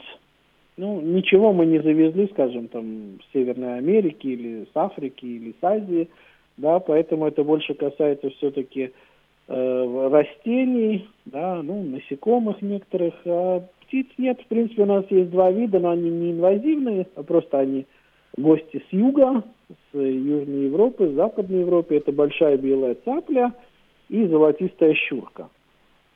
ну, 0.76 1.00
ничего 1.00 1.52
мы 1.52 1.66
не 1.66 1.78
завезли, 1.78 2.28
скажем, 2.32 2.68
там, 2.68 3.18
с 3.20 3.32
Северной 3.32 3.78
Америки 3.78 4.26
или 4.26 4.64
с 4.64 4.76
Африки 4.76 5.24
или 5.24 5.54
с 5.60 5.64
Азии, 5.64 6.08
да, 6.56 6.78
поэтому 6.80 7.26
это 7.26 7.44
больше 7.44 7.74
касается 7.74 8.30
все-таки 8.30 8.92
э, 9.48 10.08
растений, 10.10 11.08
да, 11.26 11.62
ну, 11.62 11.82
насекомых 11.82 12.60
некоторых, 12.62 13.14
а 13.24 13.62
птиц 13.82 14.06
нет. 14.18 14.40
В 14.40 14.46
принципе, 14.46 14.82
у 14.82 14.86
нас 14.86 15.04
есть 15.10 15.30
два 15.30 15.50
вида, 15.50 15.78
но 15.78 15.90
они 15.90 16.10
не 16.10 16.32
инвазивные, 16.32 17.06
а 17.14 17.22
просто 17.22 17.58
они 17.58 17.86
гости 18.36 18.82
с 18.88 18.92
юга, 18.92 19.42
с 19.68 19.96
Южной 19.98 20.64
Европы, 20.64 21.08
с 21.08 21.12
Западной 21.12 21.60
Европы. 21.60 21.96
Это 21.96 22.12
большая 22.12 22.56
белая 22.56 22.96
цапля 23.04 23.52
и 24.08 24.26
золотистая 24.26 24.94
щурка. 24.94 25.48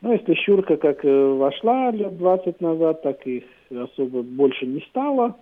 Ну, 0.00 0.12
если 0.12 0.34
щурка 0.34 0.76
как 0.76 1.04
э, 1.04 1.32
вошла 1.32 1.90
лет 1.90 2.16
20 2.16 2.60
назад, 2.60 3.02
так 3.02 3.26
и 3.26 3.44
особо 3.70 4.22
больше 4.22 4.66
не 4.66 4.80
стало. 4.90 5.36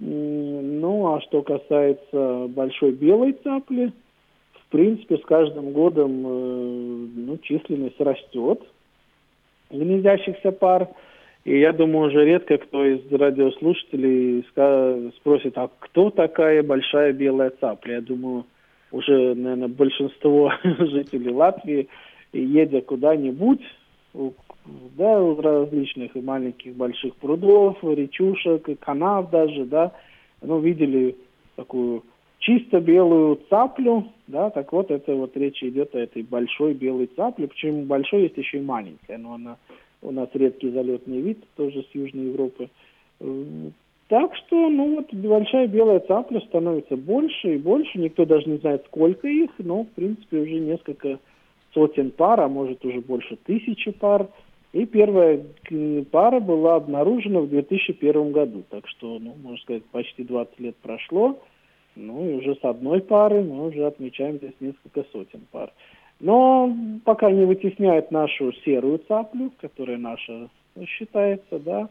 Ну, 0.00 1.14
а 1.14 1.20
что 1.22 1.42
касается 1.42 2.46
большой 2.48 2.92
белой 2.92 3.32
цапли, 3.42 3.92
в 4.52 4.70
принципе, 4.70 5.16
с 5.16 5.24
каждым 5.24 5.72
годом 5.72 6.24
э, 6.24 7.06
ну, 7.16 7.38
численность 7.38 8.00
растет 8.00 8.62
гнездящихся 9.70 10.52
пар. 10.52 10.88
И 11.44 11.58
я 11.58 11.72
думаю, 11.72 12.08
уже 12.08 12.24
редко 12.24 12.58
кто 12.58 12.84
из 12.84 13.10
радиослушателей 13.10 14.44
спросит, 15.16 15.56
а 15.56 15.70
кто 15.78 16.10
такая 16.10 16.62
большая 16.62 17.12
белая 17.12 17.52
цапля? 17.60 17.96
Я 17.96 18.00
думаю, 18.00 18.44
уже, 18.92 19.34
наверное, 19.34 19.68
большинство 19.68 20.52
жителей 20.62 21.30
Латвии, 21.32 21.88
едя 22.32 22.80
куда-нибудь, 22.82 23.62
да, 24.96 25.22
у 25.22 25.40
различных 25.40 26.16
и 26.16 26.20
маленьких, 26.20 26.74
больших 26.74 27.14
прудов, 27.16 27.76
речушек, 27.82 28.68
канав 28.80 29.30
даже, 29.30 29.64
да, 29.64 29.92
ну, 30.42 30.60
видели 30.60 31.16
такую 31.56 32.02
чисто 32.38 32.80
белую 32.80 33.40
цаплю, 33.48 34.06
да, 34.26 34.50
так 34.50 34.72
вот 34.72 34.90
это 34.90 35.14
вот 35.14 35.36
речь 35.36 35.62
идет 35.62 35.94
о 35.94 35.98
этой 35.98 36.22
большой 36.22 36.74
белой 36.74 37.08
цапле, 37.16 37.48
почему 37.48 37.84
большой 37.84 38.22
есть 38.22 38.36
еще 38.36 38.58
и 38.58 38.62
маленькая, 38.62 39.18
но 39.18 39.34
она 39.34 39.56
у 40.00 40.12
нас 40.12 40.28
редкий 40.34 40.70
залетный 40.70 41.20
вид, 41.20 41.38
тоже 41.56 41.82
с 41.82 41.94
Южной 41.94 42.26
Европы. 42.26 42.68
Так 44.08 44.34
что, 44.36 44.68
ну 44.70 44.96
вот, 44.96 45.12
большая 45.12 45.66
белая 45.66 46.00
цапля 46.00 46.40
становится 46.40 46.96
больше 46.96 47.56
и 47.56 47.58
больше, 47.58 47.98
никто 47.98 48.24
даже 48.24 48.48
не 48.48 48.58
знает, 48.58 48.84
сколько 48.86 49.28
их, 49.28 49.50
но, 49.58 49.82
в 49.82 49.88
принципе, 49.88 50.38
уже 50.38 50.60
несколько 50.60 51.18
сотен 51.74 52.10
пар, 52.10 52.40
а 52.40 52.48
может 52.48 52.84
уже 52.84 53.00
больше 53.00 53.36
тысячи 53.36 53.90
пар. 53.90 54.28
И 54.72 54.84
первая 54.84 55.42
пара 56.10 56.40
была 56.40 56.76
обнаружена 56.76 57.40
в 57.40 57.48
2001 57.48 58.32
году, 58.32 58.64
так 58.68 58.86
что, 58.86 59.18
ну, 59.18 59.34
можно 59.42 59.58
сказать, 59.62 59.84
почти 59.86 60.24
20 60.24 60.60
лет 60.60 60.76
прошло. 60.76 61.38
Ну 61.96 62.28
и 62.30 62.34
уже 62.34 62.54
с 62.54 62.64
одной 62.64 63.00
пары 63.00 63.42
мы 63.42 63.66
уже 63.66 63.84
отмечаем 63.86 64.36
здесь 64.36 64.54
несколько 64.60 65.04
сотен 65.10 65.40
пар. 65.50 65.72
Но 66.20 66.72
пока 67.04 67.30
не 67.30 67.44
вытесняет 67.44 68.10
нашу 68.10 68.52
серую 68.64 68.98
цаплю, 69.08 69.52
которая 69.60 69.98
наша 69.98 70.48
считается, 70.86 71.58
да. 71.58 71.88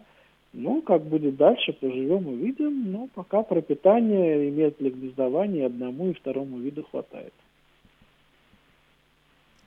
Ну, 0.53 0.81
как 0.81 1.03
будет 1.03 1.35
дальше, 1.35 1.73
поживем 1.73 2.27
увидим. 2.27 2.91
Но 2.91 3.09
пока 3.13 3.43
пропитание 3.43 4.49
имеет 4.49 4.77
для 4.77 4.91
гнездования 4.91 5.65
одному 5.65 6.09
и 6.09 6.13
второму 6.13 6.57
виду 6.57 6.83
хватает. 6.83 7.33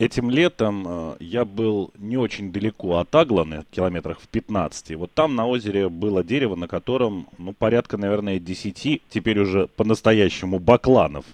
Этим 0.00 0.30
летом 0.30 0.86
э, 0.88 1.16
я 1.20 1.44
был 1.44 1.90
не 1.98 2.16
очень 2.16 2.50
далеко 2.50 3.00
от 3.00 3.14
Агланы, 3.14 3.64
километрах 3.70 4.18
в 4.18 4.28
15. 4.28 4.96
Вот 4.96 5.12
там 5.12 5.36
на 5.36 5.46
озере 5.46 5.90
было 5.90 6.24
дерево, 6.24 6.56
на 6.56 6.66
котором, 6.68 7.28
ну, 7.36 7.52
порядка, 7.52 7.98
наверное, 7.98 8.38
10, 8.38 9.02
теперь 9.10 9.38
уже 9.38 9.66
по-настоящему 9.66 10.58
бакланов 10.58 11.26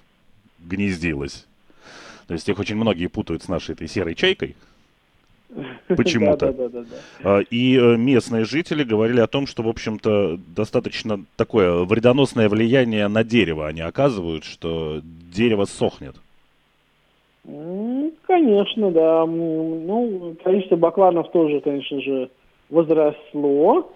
гнездилось. 0.58 1.46
То 2.26 2.34
есть 2.34 2.48
их 2.48 2.58
очень 2.58 2.74
многие 2.74 3.06
путают 3.06 3.44
с 3.44 3.48
нашей 3.48 3.76
этой 3.76 3.86
серой 3.86 4.16
чайкой. 4.16 4.56
Почему-то. 5.86 6.52
А, 7.22 7.38
и 7.38 7.76
э, 7.76 7.96
местные 7.96 8.44
жители 8.44 8.82
говорили 8.82 9.20
о 9.20 9.28
том, 9.28 9.46
что, 9.46 9.62
в 9.62 9.68
общем-то, 9.68 10.40
достаточно 10.56 11.24
такое 11.36 11.84
вредоносное 11.84 12.48
влияние 12.48 13.06
на 13.06 13.22
дерево 13.22 13.68
они 13.68 13.82
оказывают, 13.82 14.42
что 14.42 15.02
дерево 15.04 15.66
сохнет. 15.66 16.16
Конечно, 17.46 18.90
да. 18.90 19.24
Ну, 19.26 20.34
количество 20.42 20.74
бакланов 20.76 21.30
тоже, 21.30 21.60
конечно 21.60 22.00
же, 22.00 22.30
возросло. 22.70 23.92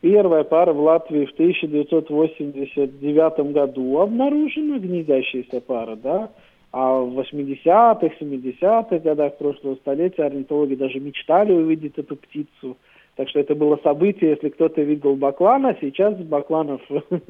Первая 0.00 0.42
пара 0.44 0.72
в 0.72 0.80
Латвии 0.80 1.26
в 1.26 1.32
1989 1.32 3.52
году 3.52 3.98
обнаружена, 3.98 4.78
гнездящаяся 4.78 5.60
пара, 5.60 5.96
да. 5.96 6.30
А 6.72 7.00
в 7.00 7.18
80-х, 7.18 8.14
70-х 8.20 8.98
годах 8.98 9.38
прошлого 9.38 9.74
столетия 9.76 10.24
орнитологи 10.24 10.74
даже 10.74 11.00
мечтали 11.00 11.52
увидеть 11.52 11.98
эту 11.98 12.16
птицу– 12.16 12.76
так 13.20 13.28
что 13.28 13.40
это 13.40 13.54
было 13.54 13.78
событие, 13.82 14.30
если 14.30 14.48
кто-то 14.48 14.80
видел 14.80 15.14
баклана, 15.14 15.76
сейчас 15.78 16.16
бакланов 16.16 16.80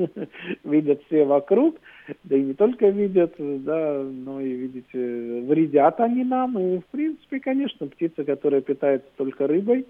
видят 0.64 1.02
все 1.06 1.24
вокруг, 1.24 1.78
да 2.22 2.36
и 2.36 2.42
не 2.42 2.54
только 2.54 2.90
видят, 2.90 3.34
да, 3.36 4.00
но 4.00 4.40
и, 4.40 4.52
видите, 4.52 5.42
вредят 5.48 5.98
они 5.98 6.22
нам. 6.22 6.56
И, 6.60 6.78
в 6.78 6.84
принципе, 6.92 7.40
конечно, 7.40 7.88
птица, 7.88 8.22
которая 8.22 8.60
питается 8.60 9.08
только 9.16 9.48
рыбой, 9.48 9.84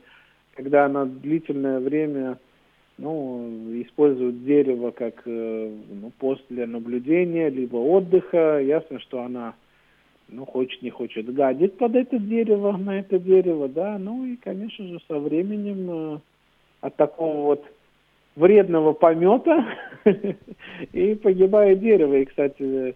когда 0.55 0.87
она 0.87 1.05
длительное 1.05 1.81
время 1.81 2.39
ну, 2.97 3.47
использует 3.83 4.43
дерево 4.43 4.93
как 4.93 5.21
э, 5.27 5.71
ну, 6.01 6.13
пост 6.19 6.43
для 6.49 6.67
наблюдения, 6.67 7.51
либо 7.51 7.77
отдыха, 7.77 8.59
ясно, 8.59 9.01
что 9.01 9.21
она 9.21 9.55
ну, 10.33 10.47
хочет, 10.47 10.83
не 10.83 10.91
хочет, 10.91 11.33
гадит 11.33 11.77
под 11.79 11.97
это 11.97 12.19
дерево, 12.19 12.77
на 12.77 13.01
это 13.01 13.19
дерево, 13.19 13.69
да, 13.69 13.99
ну 13.99 14.25
и, 14.25 14.37
конечно 14.37 14.87
же, 14.87 15.01
со 15.09 15.19
временем 15.19 15.91
э, 15.91 16.19
от 16.81 16.97
такого 16.97 17.43
вот 17.43 17.65
вредного 18.37 18.93
помета 18.93 19.67
и 20.93 21.15
погибает 21.15 21.81
дерево. 21.81 22.15
И, 22.15 22.25
кстати, 22.25 22.95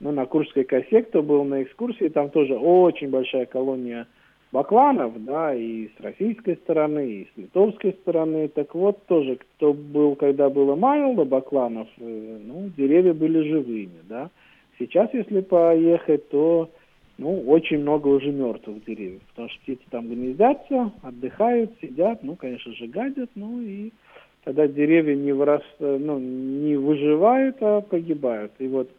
ну, 0.00 0.12
на 0.12 0.26
Курской 0.26 0.64
косе, 0.64 1.02
кто 1.02 1.22
был 1.22 1.44
на 1.44 1.62
экскурсии, 1.62 2.08
там 2.08 2.30
тоже 2.30 2.54
очень 2.56 3.10
большая 3.10 3.46
колония 3.46 4.06
бакланов, 4.52 5.12
да, 5.24 5.54
и 5.54 5.88
с 5.88 6.00
российской 6.00 6.56
стороны, 6.56 7.06
и 7.06 7.24
с 7.24 7.36
литовской 7.36 7.92
стороны. 8.00 8.48
Так 8.48 8.74
вот, 8.74 9.04
тоже, 9.06 9.36
кто 9.36 9.72
был, 9.72 10.16
когда 10.16 10.48
было 10.48 10.76
мало 10.76 11.24
бакланов, 11.24 11.88
э, 11.98 12.38
ну, 12.44 12.70
деревья 12.76 13.12
были 13.12 13.48
живыми, 13.48 14.00
да. 14.08 14.30
Сейчас, 14.78 15.08
если 15.12 15.40
поехать, 15.40 16.28
то 16.28 16.70
ну, 17.18 17.40
очень 17.48 17.78
много 17.78 18.08
уже 18.08 18.30
мертвых 18.30 18.84
деревьев, 18.84 19.22
потому 19.30 19.48
что 19.48 19.60
птицы 19.60 19.82
там 19.90 20.08
гнездятся, 20.08 20.92
отдыхают, 21.02 21.72
сидят, 21.80 22.22
ну, 22.22 22.36
конечно 22.36 22.72
же, 22.74 22.86
гадят, 22.86 23.30
ну, 23.34 23.60
и 23.62 23.90
тогда 24.44 24.68
деревья 24.68 25.14
не, 25.14 25.32
вырас, 25.32 25.62
ну, 25.78 26.18
не 26.18 26.76
выживают, 26.76 27.56
а 27.60 27.80
погибают. 27.80 28.52
И 28.58 28.68
вот 28.68 28.90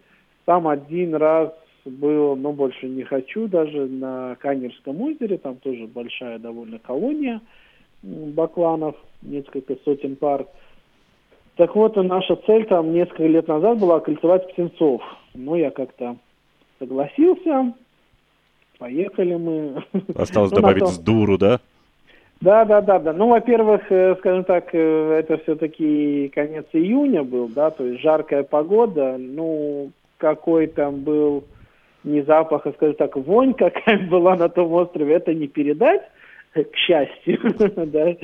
там 0.46 0.68
один 0.68 1.14
раз 1.14 1.54
был, 1.86 2.36
но 2.36 2.54
больше 2.54 2.88
не 2.88 3.04
хочу, 3.04 3.48
даже 3.48 3.86
на 3.86 4.36
Канерском 4.40 5.00
озере, 5.02 5.38
там 5.38 5.58
тоже 5.58 5.86
большая 5.86 6.40
довольно 6.40 6.80
колония 6.80 7.42
бакланов, 8.02 8.96
несколько 9.22 9.76
сотен 9.84 10.16
пар. 10.16 10.48
Так 11.58 11.76
вот, 11.76 11.96
наша 11.96 12.36
цель 12.46 12.66
там 12.66 12.94
несколько 12.94 13.24
лет 13.24 13.48
назад 13.48 13.80
была 13.80 14.00
кольцевать 14.00 14.48
птенцов. 14.52 15.02
Ну, 15.34 15.56
я 15.56 15.72
как-то 15.72 16.18
согласился, 16.80 17.74
Поехали 18.80 19.36
мы. 19.36 19.84
Осталось 20.16 20.52
ну, 20.52 20.58
добавить 20.58 20.82
потом... 20.82 20.94
с 20.94 21.00
дуру, 21.00 21.38
да? 21.38 21.60
Да, 22.42 22.66
да, 22.66 22.82
да, 22.82 23.00
да. 23.00 23.14
Ну, 23.14 23.30
во-первых, 23.30 23.92
э, 23.92 24.16
скажем 24.20 24.44
так, 24.44 24.70
э, 24.74 25.20
это 25.20 25.38
все-таки 25.40 26.30
конец 26.30 26.66
июня 26.74 27.24
был, 27.24 27.48
да, 27.48 27.72
то 27.72 27.84
есть 27.84 28.02
жаркая 28.02 28.44
погода. 28.44 29.18
Ну, 29.18 29.92
какой 30.18 30.68
там 30.68 30.98
был 30.98 31.46
не 32.04 32.22
запах, 32.22 32.68
а, 32.68 32.72
скажем 32.74 32.96
так, 32.96 33.16
вонь, 33.16 33.54
какая 33.56 34.08
была 34.10 34.36
на 34.36 34.50
том 34.50 34.72
острове, 34.74 35.16
это 35.16 35.34
не 35.34 35.48
передать, 35.48 36.04
к 36.64 36.76
счастью, 36.76 37.40
да. 37.88 38.16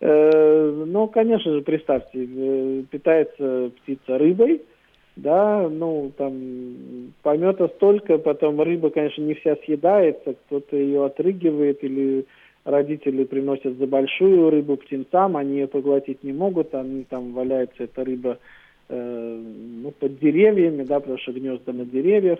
Э, 0.00 0.84
ну, 0.86 1.06
конечно 1.08 1.52
же, 1.52 1.62
представьте, 1.62 2.84
питается 2.90 3.70
птица 3.82 4.18
рыбой, 4.18 4.62
да, 5.16 5.68
ну, 5.68 6.12
там, 6.16 7.12
помета 7.22 7.68
столько, 7.76 8.18
потом 8.18 8.60
рыба, 8.60 8.90
конечно, 8.90 9.22
не 9.22 9.34
вся 9.34 9.56
съедается, 9.64 10.34
кто-то 10.34 10.76
ее 10.76 11.06
отрыгивает 11.06 11.82
или 11.82 12.26
родители 12.64 13.24
приносят 13.24 13.78
за 13.78 13.86
большую 13.86 14.50
рыбу 14.50 14.76
птенцам, 14.76 15.36
они 15.36 15.54
ее 15.54 15.66
поглотить 15.66 16.22
не 16.22 16.32
могут, 16.32 16.74
они 16.74 17.04
там 17.04 17.32
валяется 17.32 17.84
эта 17.84 18.04
рыба 18.04 18.38
э, 18.88 19.42
ну, 19.82 19.90
под 19.90 20.18
деревьями, 20.18 20.84
да, 20.84 21.00
потому 21.00 21.18
что 21.18 21.32
гнезда 21.32 21.72
на 21.72 21.84
деревьях. 21.84 22.38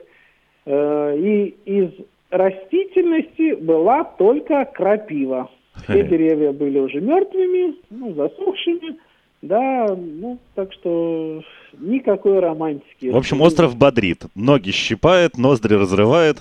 Э, 0.66 1.16
и 1.18 1.56
из 1.64 1.90
растительности 2.30 3.54
была 3.54 4.04
только 4.04 4.64
крапива. 4.64 5.50
Все 5.84 6.02
деревья 6.02 6.52
были 6.52 6.78
уже 6.78 7.00
мертвыми, 7.00 7.76
ну, 7.90 8.12
засохшими. 8.14 8.98
Да, 9.40 9.96
ну, 9.96 10.38
так 10.56 10.72
что 10.72 11.42
никакой 11.78 12.40
романтики. 12.40 13.10
В 13.10 13.16
общем, 13.16 13.40
остров 13.40 13.76
бодрит. 13.76 14.24
Ноги 14.34 14.70
щипает, 14.70 15.38
ноздри 15.38 15.74
разрывает. 15.74 16.38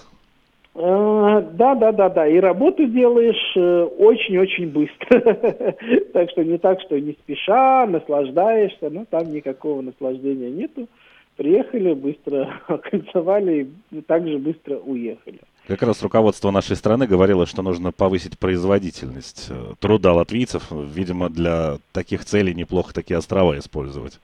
А, 0.73 1.41
да, 1.41 1.75
да, 1.75 1.91
да, 1.91 2.09
да. 2.09 2.27
И 2.27 2.39
работу 2.39 2.85
делаешь 2.85 3.55
э, 3.55 3.83
очень-очень 3.97 4.69
быстро. 4.69 5.19
так 6.13 6.29
что 6.31 6.43
не 6.43 6.57
так, 6.57 6.81
что 6.81 6.99
не 6.99 7.13
спеша, 7.13 7.85
наслаждаешься. 7.87 8.89
Ну, 8.89 9.05
там 9.09 9.31
никакого 9.31 9.81
наслаждения 9.81 10.49
нету. 10.49 10.87
Приехали, 11.35 11.93
быстро 11.93 12.61
окольцевали 12.67 13.69
и 13.91 14.01
также 14.01 14.37
быстро 14.39 14.77
уехали. 14.77 15.39
Как 15.67 15.81
раз 15.81 16.01
руководство 16.01 16.49
нашей 16.49 16.77
страны 16.77 17.07
говорило, 17.07 17.45
что 17.45 17.61
нужно 17.61 17.91
повысить 17.91 18.39
производительность 18.39 19.47
э, 19.49 19.73
труда 19.81 20.13
латвийцев. 20.13 20.71
Видимо, 20.71 21.29
для 21.29 21.79
таких 21.91 22.23
целей 22.23 22.55
неплохо 22.55 22.93
такие 22.93 23.17
острова 23.17 23.57
использовать. 23.57 24.21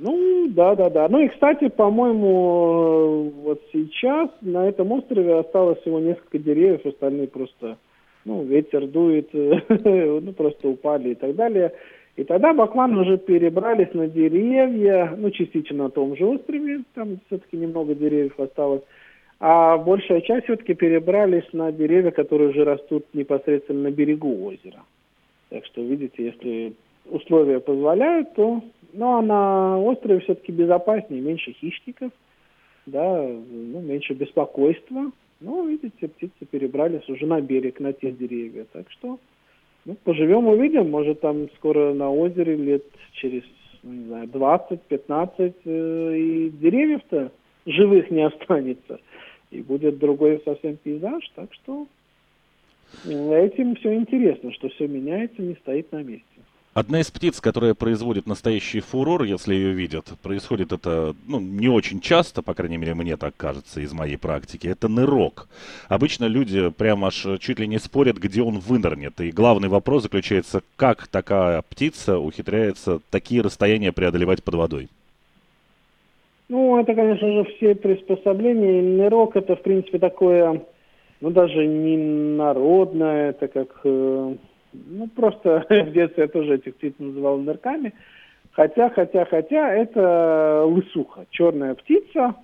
Ну, 0.00 0.48
да, 0.48 0.74
да, 0.74 0.90
да. 0.90 1.08
Ну 1.08 1.20
и, 1.20 1.28
кстати, 1.28 1.68
по-моему, 1.68 3.32
вот 3.44 3.62
сейчас 3.72 4.28
на 4.40 4.68
этом 4.68 4.90
острове 4.90 5.38
осталось 5.38 5.80
всего 5.82 6.00
несколько 6.00 6.40
деревьев, 6.40 6.84
остальные 6.84 7.28
просто, 7.28 7.76
ну, 8.24 8.42
ветер 8.42 8.88
дует, 8.88 9.28
ну, 9.32 10.32
просто 10.32 10.66
упали 10.68 11.10
и 11.10 11.14
так 11.14 11.36
далее. 11.36 11.74
И 12.16 12.24
тогда 12.24 12.52
бакланы 12.52 13.02
уже 13.02 13.18
перебрались 13.18 13.94
на 13.94 14.08
деревья, 14.08 15.14
ну, 15.16 15.30
частично 15.30 15.84
на 15.84 15.90
том 15.90 16.16
же 16.16 16.26
острове, 16.26 16.82
там 16.94 17.18
все-таки 17.26 17.56
немного 17.56 17.94
деревьев 17.94 18.40
осталось. 18.40 18.82
А 19.38 19.76
большая 19.76 20.22
часть 20.22 20.44
все-таки 20.44 20.74
перебрались 20.74 21.52
на 21.52 21.70
деревья, 21.70 22.10
которые 22.10 22.50
уже 22.50 22.64
растут 22.64 23.04
непосредственно 23.12 23.82
на 23.82 23.90
берегу 23.90 24.46
озера. 24.46 24.82
Так 25.50 25.64
что, 25.66 25.82
видите, 25.82 26.24
если 26.24 26.72
условия 27.04 27.60
позволяют, 27.60 28.34
то 28.34 28.62
ну, 28.94 29.18
а 29.18 29.22
на 29.22 29.78
острове 29.78 30.20
все-таки 30.20 30.52
безопаснее, 30.52 31.20
меньше 31.20 31.52
хищников, 31.52 32.10
да, 32.86 33.26
ну, 33.26 33.80
меньше 33.80 34.14
беспокойства. 34.14 35.12
Ну, 35.40 35.68
видите, 35.68 36.08
птицы 36.08 36.46
перебрались 36.50 37.06
уже 37.10 37.26
на 37.26 37.40
берег, 37.42 37.78
на 37.78 37.92
те 37.92 38.10
деревья. 38.10 38.64
Так 38.72 38.90
что, 38.90 39.18
ну, 39.84 39.96
поживем, 40.02 40.46
увидим. 40.46 40.90
Может, 40.90 41.20
там 41.20 41.50
скоро 41.56 41.92
на 41.92 42.10
озере 42.10 42.56
лет 42.56 42.84
через, 43.12 43.42
ну, 43.82 43.92
не 43.92 44.04
знаю, 44.06 44.28
20-15 44.28 45.54
э, 45.64 46.16
и 46.16 46.50
деревьев-то 46.50 47.32
живых 47.66 48.10
не 48.10 48.22
останется 48.22 48.98
и 49.56 49.62
будет 49.62 49.98
другой 49.98 50.40
совсем 50.44 50.76
пейзаж. 50.76 51.30
Так 51.34 51.52
что 51.54 51.86
этим 53.04 53.76
все 53.76 53.94
интересно, 53.94 54.52
что 54.52 54.68
все 54.68 54.86
меняется, 54.86 55.42
не 55.42 55.54
стоит 55.54 55.90
на 55.92 56.02
месте. 56.02 56.24
Одна 56.76 57.00
из 57.00 57.10
птиц, 57.10 57.40
которая 57.40 57.72
производит 57.72 58.26
настоящий 58.26 58.80
фурор, 58.80 59.22
если 59.22 59.54
ее 59.54 59.72
видят, 59.72 60.12
происходит 60.20 60.72
это 60.72 61.16
ну, 61.26 61.40
не 61.40 61.68
очень 61.68 62.02
часто, 62.02 62.42
по 62.42 62.52
крайней 62.52 62.76
мере, 62.76 62.92
мне 62.92 63.16
так 63.16 63.34
кажется 63.34 63.80
из 63.80 63.94
моей 63.94 64.18
практики, 64.18 64.66
это 64.66 64.86
нырок. 64.86 65.48
Обычно 65.88 66.26
люди 66.26 66.68
прямо 66.68 67.06
аж 67.06 67.26
чуть 67.40 67.58
ли 67.58 67.66
не 67.66 67.78
спорят, 67.78 68.18
где 68.18 68.42
он 68.42 68.58
вынырнет. 68.58 69.18
И 69.22 69.30
главный 69.30 69.68
вопрос 69.68 70.02
заключается, 70.02 70.60
как 70.76 71.06
такая 71.06 71.62
птица 71.62 72.18
ухитряется 72.18 73.00
такие 73.08 73.40
расстояния 73.40 73.90
преодолевать 73.90 74.44
под 74.44 74.56
водой. 74.56 74.90
Ну, 76.48 76.78
это, 76.78 76.94
конечно 76.94 77.32
же, 77.32 77.44
все 77.56 77.74
приспособления. 77.74 78.82
Нырок 78.82 79.36
это, 79.36 79.56
в 79.56 79.62
принципе, 79.62 79.98
такое, 79.98 80.62
ну, 81.20 81.30
даже 81.30 81.66
не 81.66 81.96
народное, 81.96 83.30
это 83.30 83.48
как, 83.48 83.80
э, 83.84 84.34
ну, 84.72 85.08
просто 85.14 85.66
в 85.68 85.92
детстве 85.92 86.24
я 86.24 86.28
тоже 86.28 86.56
этих 86.56 86.76
птиц 86.76 86.94
называл 86.98 87.38
нырками. 87.38 87.94
Хотя, 88.52 88.90
хотя, 88.90 89.24
хотя, 89.24 89.74
это 89.74 90.64
лысуха, 90.66 91.26
черная 91.30 91.74
птица, 91.74 92.36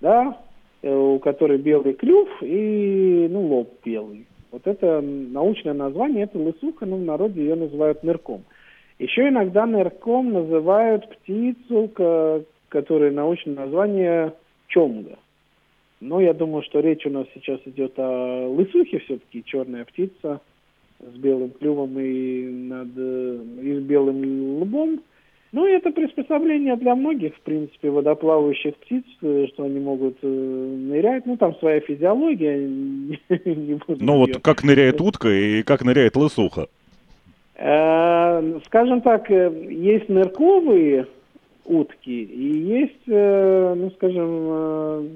да, 0.00 0.38
э, 0.82 0.92
у 0.92 1.20
которой 1.20 1.58
белый 1.58 1.94
клюв 1.94 2.28
и, 2.42 3.28
ну, 3.30 3.46
лоб 3.46 3.70
белый. 3.84 4.26
Вот 4.50 4.66
это 4.66 5.00
научное 5.00 5.72
название, 5.72 6.24
это 6.24 6.38
лысуха, 6.38 6.86
но 6.86 6.96
в 6.96 7.02
народе 7.02 7.40
ее 7.40 7.54
называют 7.54 8.02
нырком. 8.02 8.42
Еще 8.98 9.28
иногда 9.28 9.64
нырком 9.64 10.32
называют 10.32 11.08
птицу, 11.08 11.90
которое 12.72 13.10
научное 13.10 13.54
название 13.54 14.32
чомга. 14.68 15.18
Но 16.00 16.20
я 16.20 16.32
думаю, 16.32 16.62
что 16.64 16.80
речь 16.80 17.06
у 17.06 17.10
нас 17.10 17.26
сейчас 17.34 17.60
идет 17.66 17.92
о 17.98 18.48
лысухе 18.48 18.98
все-таки, 19.00 19.44
черная 19.44 19.84
птица 19.84 20.40
с 20.98 21.16
белым 21.16 21.50
клювом 21.50 21.98
и, 21.98 22.44
над, 22.44 22.88
и 22.96 23.74
с 23.74 23.82
белым 23.82 24.62
лбом. 24.62 25.00
Ну, 25.52 25.66
это 25.66 25.90
приспособление 25.90 26.76
для 26.76 26.94
многих, 26.94 27.36
в 27.36 27.40
принципе, 27.42 27.90
водоплавающих 27.90 28.74
птиц, 28.76 29.04
э, 29.20 29.46
что 29.52 29.64
они 29.64 29.80
могут 29.80 30.16
э, 30.22 30.26
нырять. 30.26 31.26
Ну, 31.26 31.36
там 31.36 31.54
своя 31.56 31.80
физиология. 31.80 32.56
ну, 34.00 34.16
вот 34.16 34.38
как 34.42 34.64
ныряет 34.64 34.98
утка 35.02 35.28
и 35.28 35.62
как 35.62 35.84
ныряет 35.84 36.16
лысуха? 36.16 36.68
Э, 37.56 38.60
скажем 38.64 39.02
так, 39.02 39.28
есть 39.28 40.08
нырковые 40.08 41.06
утки. 41.64 42.22
И 42.22 42.58
есть, 42.58 43.08
э, 43.08 43.74
ну, 43.76 43.90
скажем, 43.92 44.28
э, 44.28 45.08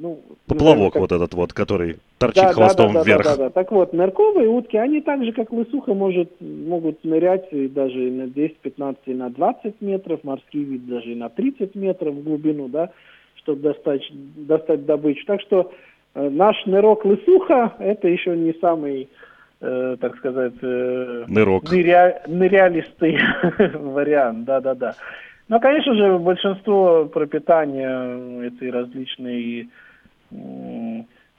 ну... 0.00 0.20
Поплавок 0.46 0.92
как... 0.92 1.02
вот 1.02 1.12
этот 1.12 1.34
вот, 1.34 1.52
который 1.52 1.96
торчит 2.18 2.44
да, 2.44 2.52
хвостом 2.52 2.92
да, 2.92 3.00
да, 3.00 3.04
вверх. 3.04 3.24
Да, 3.24 3.36
да, 3.36 3.44
да. 3.44 3.50
Так 3.50 3.72
вот, 3.72 3.92
нырковые 3.92 4.48
утки, 4.48 4.76
они 4.76 5.00
так 5.00 5.24
же, 5.24 5.32
как 5.32 5.52
лысуха, 5.52 5.94
может, 5.94 6.30
могут 6.40 7.02
нырять 7.04 7.48
и 7.52 7.68
даже 7.68 8.08
и 8.08 8.10
на 8.10 8.26
10, 8.28 8.56
15, 8.58 9.02
и 9.06 9.14
на 9.14 9.30
20 9.30 9.80
метров, 9.80 10.22
морский 10.24 10.62
вид 10.62 10.86
даже 10.86 11.12
и 11.12 11.16
на 11.16 11.28
30 11.28 11.74
метров 11.74 12.14
в 12.14 12.22
глубину, 12.22 12.68
да, 12.68 12.90
чтобы 13.36 13.62
достать, 13.62 14.02
достать 14.36 14.86
добычу. 14.86 15.26
Так 15.26 15.40
что 15.40 15.72
э, 16.14 16.28
наш 16.28 16.64
нырок 16.66 17.04
лысуха, 17.04 17.74
это 17.78 18.08
еще 18.08 18.36
не 18.36 18.52
самый 18.60 19.08
э, 19.60 19.96
так 20.00 20.16
сказать, 20.18 20.54
э, 20.62 21.24
Нырок. 21.26 21.70
ныря, 21.70 22.22
нырялистый 22.26 23.18
вариант, 23.74 24.44
да-да-да. 24.44 24.94
Ну, 25.48 25.60
конечно 25.60 25.94
же, 25.94 26.18
большинство 26.18 27.06
пропитания 27.06 28.46
это 28.46 28.64
и 28.64 28.70
различные 28.70 29.68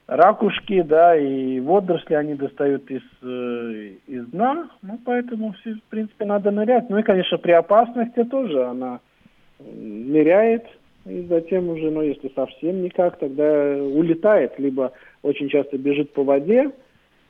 ракушки, 0.08 0.82
да, 0.82 1.16
и 1.16 1.60
водоросли 1.60 2.14
они 2.14 2.34
достают 2.34 2.90
из, 2.90 3.02
э, 3.22 3.92
из 4.08 4.26
дна, 4.26 4.68
ну, 4.82 4.98
поэтому, 5.04 5.54
в 5.54 5.90
принципе, 5.90 6.24
надо 6.24 6.50
нырять. 6.50 6.90
Ну 6.90 6.98
и, 6.98 7.04
конечно, 7.04 7.38
при 7.38 7.52
опасности 7.52 8.24
тоже 8.24 8.64
она 8.64 8.98
ныряет, 9.60 10.66
и 11.06 11.22
затем 11.28 11.68
уже, 11.68 11.92
ну, 11.92 12.02
если 12.02 12.32
совсем 12.34 12.82
никак, 12.82 13.18
тогда 13.18 13.76
улетает, 13.76 14.58
либо 14.58 14.92
очень 15.22 15.48
часто 15.48 15.78
бежит 15.78 16.12
по 16.12 16.24
воде, 16.24 16.72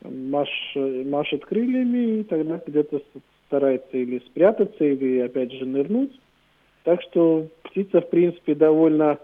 маш, 0.02 0.48
машет 0.74 1.44
крыльями, 1.44 2.20
и 2.20 2.24
тогда 2.24 2.58
где-то 2.66 3.02
старается 3.46 3.98
или 3.98 4.20
спрятаться, 4.20 4.82
или, 4.82 5.20
опять 5.20 5.52
же, 5.52 5.66
нырнуть. 5.66 6.18
Так 6.84 7.02
что 7.02 7.46
птица, 7.62 8.00
в 8.00 8.10
принципе, 8.10 8.54
довольно 8.54 9.18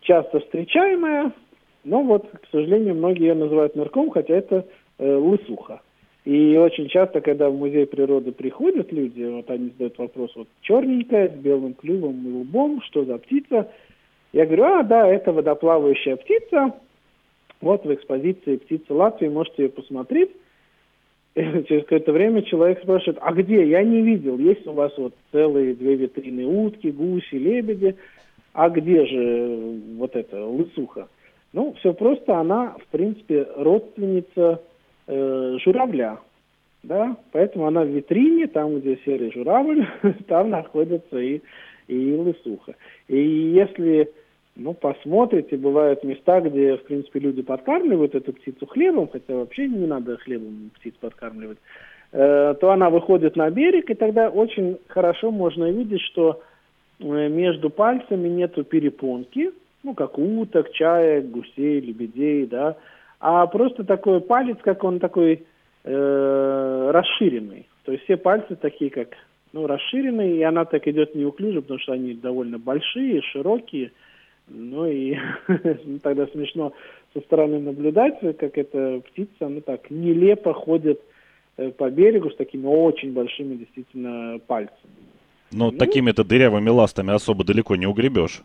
часто 0.00 0.40
встречаемая, 0.40 1.32
но 1.84 2.02
вот, 2.02 2.28
к 2.28 2.46
сожалению, 2.50 2.94
многие 2.94 3.28
ее 3.28 3.34
называют 3.34 3.76
нырком, 3.76 4.10
хотя 4.10 4.34
это 4.34 4.66
э, 4.98 5.14
лысуха. 5.14 5.80
И 6.24 6.56
очень 6.56 6.88
часто, 6.88 7.20
когда 7.20 7.48
в 7.48 7.56
музей 7.56 7.86
природы 7.86 8.32
приходят 8.32 8.92
люди, 8.92 9.22
вот 9.22 9.50
они 9.50 9.70
задают 9.70 9.96
вопрос, 9.98 10.32
вот 10.36 10.48
черненькая, 10.60 11.28
с 11.28 11.32
белым 11.32 11.74
клювом 11.74 12.26
и 12.26 12.40
лбом, 12.40 12.82
что 12.82 13.04
за 13.04 13.16
птица? 13.18 13.70
Я 14.32 14.44
говорю, 14.44 14.64
а, 14.64 14.82
да, 14.82 15.08
это 15.08 15.32
водоплавающая 15.32 16.16
птица. 16.16 16.74
Вот 17.60 17.84
в 17.84 17.94
экспозиции 17.94 18.56
птицы 18.56 18.92
Латвии, 18.92 19.28
можете 19.28 19.64
ее 19.64 19.68
посмотреть. 19.70 20.30
через 21.68 21.82
какое-то 21.82 22.12
время 22.12 22.42
человек 22.42 22.80
спрашивает, 22.82 23.18
а 23.20 23.32
где? 23.32 23.64
Я 23.68 23.82
не 23.82 24.02
видел. 24.02 24.38
Есть 24.38 24.66
у 24.66 24.72
вас 24.72 24.92
вот 24.96 25.14
целые 25.32 25.74
две 25.74 25.94
витрины 25.94 26.44
утки, 26.44 26.88
гуси, 26.88 27.34
лебеди. 27.34 27.96
А 28.52 28.68
где 28.70 29.06
же 29.06 29.80
вот 29.96 30.16
эта 30.16 30.44
лысуха? 30.44 31.08
Ну, 31.52 31.74
все 31.78 31.94
просто, 31.94 32.36
она, 32.36 32.76
в 32.78 32.86
принципе, 32.88 33.46
родственница 33.56 34.60
э, 35.06 35.56
журавля. 35.62 36.18
Да? 36.82 37.16
Поэтому 37.32 37.66
она 37.66 37.84
в 37.84 37.88
витрине, 37.88 38.48
там, 38.48 38.80
где 38.80 38.98
серый 39.04 39.32
журавль, 39.32 39.86
там 40.26 40.50
находится 40.50 41.18
и, 41.18 41.40
и 41.86 42.14
лысуха. 42.14 42.74
И 43.06 43.16
если 43.16 44.10
ну, 44.58 44.74
посмотрите, 44.74 45.56
бывают 45.56 46.02
места, 46.02 46.40
где, 46.40 46.76
в 46.76 46.82
принципе, 46.82 47.20
люди 47.20 47.42
подкармливают 47.42 48.14
эту 48.14 48.32
птицу 48.32 48.66
хлебом, 48.66 49.08
хотя 49.08 49.34
вообще 49.34 49.68
не 49.68 49.86
надо 49.86 50.16
хлебом 50.18 50.70
птиц 50.74 50.94
подкармливать, 51.00 51.58
э, 52.12 52.54
то 52.60 52.70
она 52.70 52.90
выходит 52.90 53.36
на 53.36 53.48
берег, 53.50 53.88
и 53.88 53.94
тогда 53.94 54.28
очень 54.28 54.78
хорошо 54.88 55.30
можно 55.30 55.70
видеть, 55.70 56.00
что 56.02 56.42
э, 56.98 57.28
между 57.28 57.70
пальцами 57.70 58.28
нету 58.28 58.64
перепонки, 58.64 59.52
ну, 59.84 59.94
как 59.94 60.18
уток, 60.18 60.72
чаек, 60.72 61.26
гусей, 61.26 61.80
лебедей, 61.80 62.46
да, 62.46 62.76
а 63.20 63.46
просто 63.46 63.84
такой 63.84 64.20
палец, 64.20 64.58
как 64.62 64.82
он 64.82 64.98
такой 64.98 65.44
э, 65.84 66.90
расширенный. 66.92 67.68
То 67.84 67.92
есть 67.92 68.04
все 68.04 68.16
пальцы 68.16 68.56
такие, 68.56 68.90
как, 68.90 69.10
ну, 69.52 69.68
расширенные, 69.68 70.36
и 70.36 70.42
она 70.42 70.64
так 70.64 70.88
идет 70.88 71.14
неуклюже, 71.14 71.62
потому 71.62 71.78
что 71.78 71.92
они 71.92 72.14
довольно 72.14 72.58
большие, 72.58 73.22
широкие, 73.22 73.92
ну 74.48 74.86
и 74.86 75.16
ну, 75.48 75.98
тогда 76.02 76.26
смешно 76.28 76.72
со 77.14 77.20
стороны 77.20 77.58
наблюдать, 77.58 78.18
как 78.20 78.58
эта 78.58 79.00
птица, 79.00 79.48
ну 79.48 79.60
так, 79.60 79.90
нелепо 79.90 80.52
ходит 80.52 81.00
э, 81.56 81.70
по 81.70 81.90
берегу 81.90 82.30
с 82.30 82.36
такими 82.36 82.66
очень 82.66 83.12
большими 83.12 83.54
действительно 83.54 84.38
пальцами. 84.46 84.92
Но 85.50 85.70
ну, 85.70 85.78
такими-то 85.78 86.24
дырявыми 86.24 86.68
ластами 86.68 87.14
особо 87.14 87.44
далеко 87.44 87.76
не 87.76 87.86
угребешь. 87.86 88.42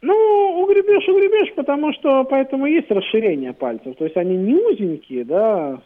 Ну, 0.00 0.14
угребешь, 0.62 1.08
угребешь, 1.08 1.54
потому 1.54 1.92
что 1.92 2.24
поэтому 2.24 2.66
есть 2.66 2.90
расширение 2.90 3.52
пальцев. 3.52 3.96
То 3.96 4.04
есть 4.04 4.16
они 4.16 4.36
не 4.36 4.54
узенькие, 4.54 5.24
да, 5.24 5.80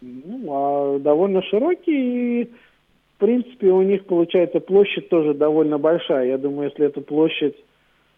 ну, 0.00 0.46
а 0.48 0.98
довольно 0.98 1.42
широкие. 1.42 2.42
И, 2.42 2.44
в 2.44 3.18
принципе, 3.18 3.70
у 3.70 3.82
них 3.82 4.04
получается 4.06 4.60
площадь 4.60 5.08
тоже 5.08 5.34
довольно 5.34 5.78
большая. 5.78 6.26
Я 6.26 6.38
думаю, 6.38 6.70
если 6.70 6.86
эту 6.86 7.00
площадь 7.00 7.56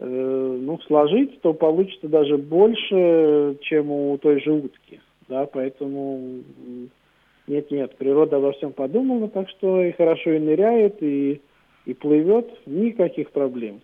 ну, 0.01 0.79
сложить, 0.87 1.41
то 1.41 1.53
получится 1.53 2.09
даже 2.09 2.37
больше, 2.37 3.57
чем 3.63 3.91
у 3.91 4.19
той 4.19 4.41
же 4.41 4.53
утки. 4.53 5.01
Да, 5.29 5.47
поэтому 5.47 6.43
нет-нет, 7.49 7.97
природа 7.97 8.37
обо 8.37 8.53
всем 8.53 8.73
подумала, 8.73 9.29
так 9.29 9.49
что 9.51 9.83
и 9.83 9.93
хорошо 9.93 10.33
и 10.33 10.39
ныряет, 10.39 11.03
и, 11.03 11.41
и 11.87 11.95
плывет, 11.95 12.49
никаких 12.67 13.31
проблем. 13.31 13.81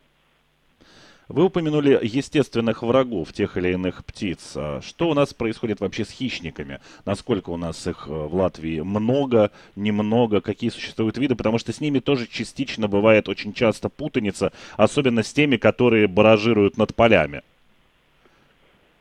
Вы 1.28 1.44
упомянули 1.44 1.98
естественных 2.02 2.82
врагов 2.82 3.32
тех 3.32 3.56
или 3.56 3.72
иных 3.72 4.04
птиц. 4.04 4.52
А 4.56 4.80
что 4.82 5.08
у 5.08 5.14
нас 5.14 5.32
происходит 5.32 5.80
вообще 5.80 6.04
с 6.04 6.10
хищниками? 6.10 6.80
Насколько 7.06 7.50
у 7.50 7.56
нас 7.56 7.86
их 7.86 8.04
э, 8.06 8.10
в 8.10 8.34
Латвии 8.34 8.80
много, 8.80 9.50
немного, 9.74 10.42
какие 10.42 10.68
существуют 10.68 11.16
виды? 11.16 11.34
Потому 11.34 11.58
что 11.58 11.72
с 11.72 11.80
ними 11.80 12.00
тоже 12.00 12.26
частично 12.26 12.88
бывает 12.88 13.30
очень 13.30 13.54
часто 13.54 13.88
путаница, 13.88 14.52
особенно 14.76 15.22
с 15.22 15.32
теми, 15.32 15.56
которые 15.56 16.08
баражируют 16.08 16.76
над 16.76 16.94
полями. 16.94 17.42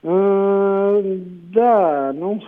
Э, 0.06 1.02
да, 1.54 2.12
ну, 2.14 2.42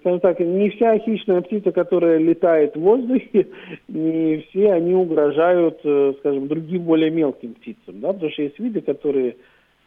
скажем 0.00 0.18
так, 0.20 0.40
не 0.40 0.70
вся 0.70 0.98
хищная 0.98 1.40
птица, 1.40 1.70
которая 1.70 2.18
летает 2.18 2.74
в 2.74 2.80
воздухе, 2.80 3.46
не 3.88 4.38
все 4.48 4.72
они 4.72 4.94
угрожают, 4.94 5.78
э, 5.84 6.14
скажем, 6.18 6.48
другим 6.48 6.82
более 6.82 7.10
мелким 7.10 7.54
птицам, 7.54 8.00
да, 8.00 8.12
потому 8.12 8.32
что 8.32 8.42
есть 8.42 8.58
виды, 8.58 8.80
которые, 8.80 9.36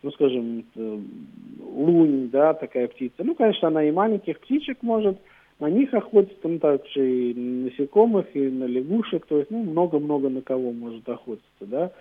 ну, 0.01 0.11
скажем, 0.11 0.63
э, 0.77 0.99
лунь, 1.75 2.29
да, 2.29 2.53
такая 2.53 2.87
птица, 2.87 3.15
ну, 3.19 3.35
конечно, 3.35 3.67
она 3.67 3.83
и 3.83 3.91
маленьких 3.91 4.39
птичек 4.39 4.77
может, 4.81 5.17
на 5.59 5.69
них 5.69 5.93
охотится, 5.93 6.47
ну, 6.47 6.57
также 6.57 7.05
и 7.05 7.33
на 7.33 7.65
насекомых, 7.65 8.33
и 8.33 8.49
на 8.49 8.63
лягушек, 8.63 9.25
то 9.25 9.39
есть, 9.39 9.51
ну, 9.51 9.61
много-много 9.61 10.29
на 10.29 10.41
кого 10.41 10.71
может 10.71 11.07
охотиться, 11.09 11.41
да. 11.59 11.91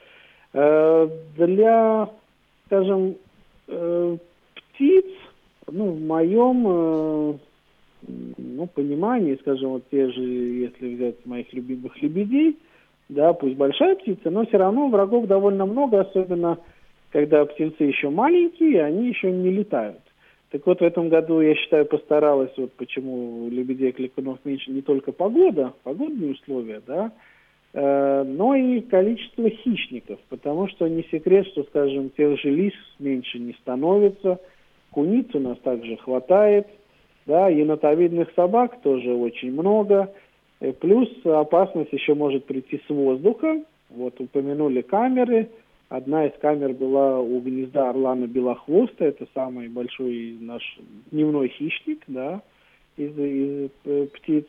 Для, 1.36 2.08
скажем, 2.66 3.16
птиц, 4.82 5.04
ну, 5.70 5.92
в 5.92 6.00
моем 6.00 6.66
э, 6.66 7.34
ну, 8.36 8.66
понимании, 8.66 9.38
скажем, 9.40 9.70
вот 9.70 9.84
те 9.90 10.10
же, 10.10 10.22
если 10.22 10.94
взять 10.94 11.24
моих 11.24 11.52
любимых 11.52 12.00
лебедей, 12.02 12.58
да, 13.08 13.32
пусть 13.32 13.56
большая 13.56 13.94
птица, 13.96 14.30
но 14.30 14.44
все 14.46 14.56
равно 14.56 14.88
врагов 14.88 15.26
довольно 15.26 15.66
много, 15.66 16.00
особенно 16.00 16.58
когда 17.10 17.44
птенцы 17.44 17.84
еще 17.84 18.10
маленькие, 18.10 18.84
они 18.84 19.08
еще 19.08 19.30
не 19.30 19.50
летают. 19.50 20.00
Так 20.50 20.66
вот, 20.66 20.80
в 20.80 20.84
этом 20.84 21.08
году, 21.08 21.40
я 21.40 21.54
считаю, 21.54 21.86
постаралась, 21.86 22.52
вот 22.56 22.72
почему 22.72 23.48
лебедей 23.50 23.90
и 23.90 23.92
кликунов 23.92 24.38
меньше, 24.44 24.70
не 24.70 24.82
только 24.82 25.12
погода, 25.12 25.72
погодные 25.84 26.32
условия, 26.32 26.82
да, 26.86 27.12
э, 27.72 28.24
но 28.24 28.54
и 28.56 28.80
количество 28.80 29.48
хищников, 29.48 30.18
потому 30.28 30.68
что 30.68 30.88
не 30.88 31.04
секрет, 31.04 31.46
что, 31.48 31.62
скажем, 31.64 32.10
тех 32.10 32.38
же 32.40 32.50
лис 32.50 32.74
меньше 32.98 33.38
не 33.38 33.52
становится– 33.52 34.40
Куниц 34.92 35.26
у 35.34 35.40
нас 35.40 35.58
также 35.58 35.96
хватает, 35.96 36.66
да, 37.26 37.48
енотовидных 37.48 38.30
собак 38.36 38.80
тоже 38.82 39.12
очень 39.12 39.52
много. 39.52 40.12
Э, 40.60 40.72
плюс 40.72 41.08
опасность 41.24 41.92
еще 41.92 42.14
может 42.14 42.44
прийти 42.44 42.80
с 42.86 42.90
воздуха. 42.90 43.62
Вот 43.90 44.20
упомянули 44.20 44.82
камеры. 44.82 45.48
Одна 45.88 46.26
из 46.26 46.32
камер 46.40 46.72
была 46.74 47.20
у 47.20 47.40
гнезда 47.40 47.90
орлана 47.90 48.26
белохвоста. 48.26 49.04
Это 49.04 49.26
самый 49.34 49.68
большой 49.68 50.36
наш 50.40 50.62
дневной 51.10 51.48
хищник, 51.48 52.02
да, 52.06 52.42
из, 52.96 53.18
из 53.18 53.70
э, 53.84 54.06
птиц. 54.12 54.44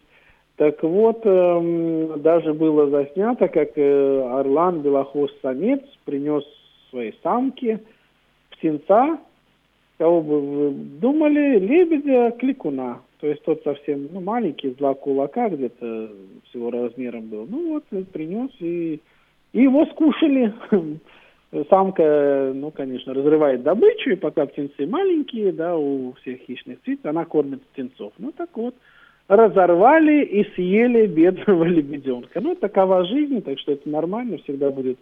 Так 0.57 0.83
вот, 0.83 1.21
э, 1.23 2.17
даже 2.17 2.53
было 2.53 2.89
заснято, 2.89 3.47
как 3.47 3.77
э, 3.77 4.21
орлан 4.29 4.81
белохвост 4.81 5.35
самец 5.41 5.81
принес 6.05 6.43
своей 6.89 7.15
самке 7.23 7.81
птенца 8.51 9.19
кого 9.97 10.21
бы 10.21 10.41
вы 10.41 10.71
думали, 10.71 11.59
лебедя, 11.59 12.31
кликуна. 12.31 13.01
То 13.19 13.27
есть 13.27 13.43
тот 13.43 13.63
совсем 13.63 14.09
ну, 14.11 14.19
маленький, 14.19 14.71
с 14.71 14.75
два 14.75 14.93
кулака 14.93 15.49
где-то 15.49 16.09
всего 16.49 16.71
размером 16.71 17.27
был. 17.27 17.47
Ну 17.49 17.73
вот, 17.73 17.85
принес 18.11 18.51
и, 18.59 18.99
и 19.53 19.61
его 19.61 19.85
скушали. 19.85 20.53
Самка, 21.69 22.51
ну, 22.55 22.71
конечно, 22.71 23.13
разрывает 23.13 23.61
добычу, 23.61 24.09
и 24.09 24.15
пока 24.15 24.47
птенцы 24.47 24.87
маленькие, 24.87 25.51
да, 25.51 25.77
у 25.77 26.13
всех 26.13 26.39
хищных 26.41 26.79
птиц, 26.79 26.99
она 27.03 27.25
кормит 27.25 27.61
птенцов. 27.61 28.11
Ну, 28.17 28.31
так 28.31 28.49
вот, 28.55 28.75
разорвали 29.27 30.23
и 30.23 30.43
съели 30.55 31.05
бедного 31.05 31.63
лебеденка. 31.65 32.41
Ну, 32.41 32.55
такова 32.55 33.05
жизнь, 33.05 33.41
так 33.41 33.59
что 33.59 33.73
это 33.73 33.87
нормально, 33.87 34.37
всегда 34.39 34.71
будет 34.71 34.97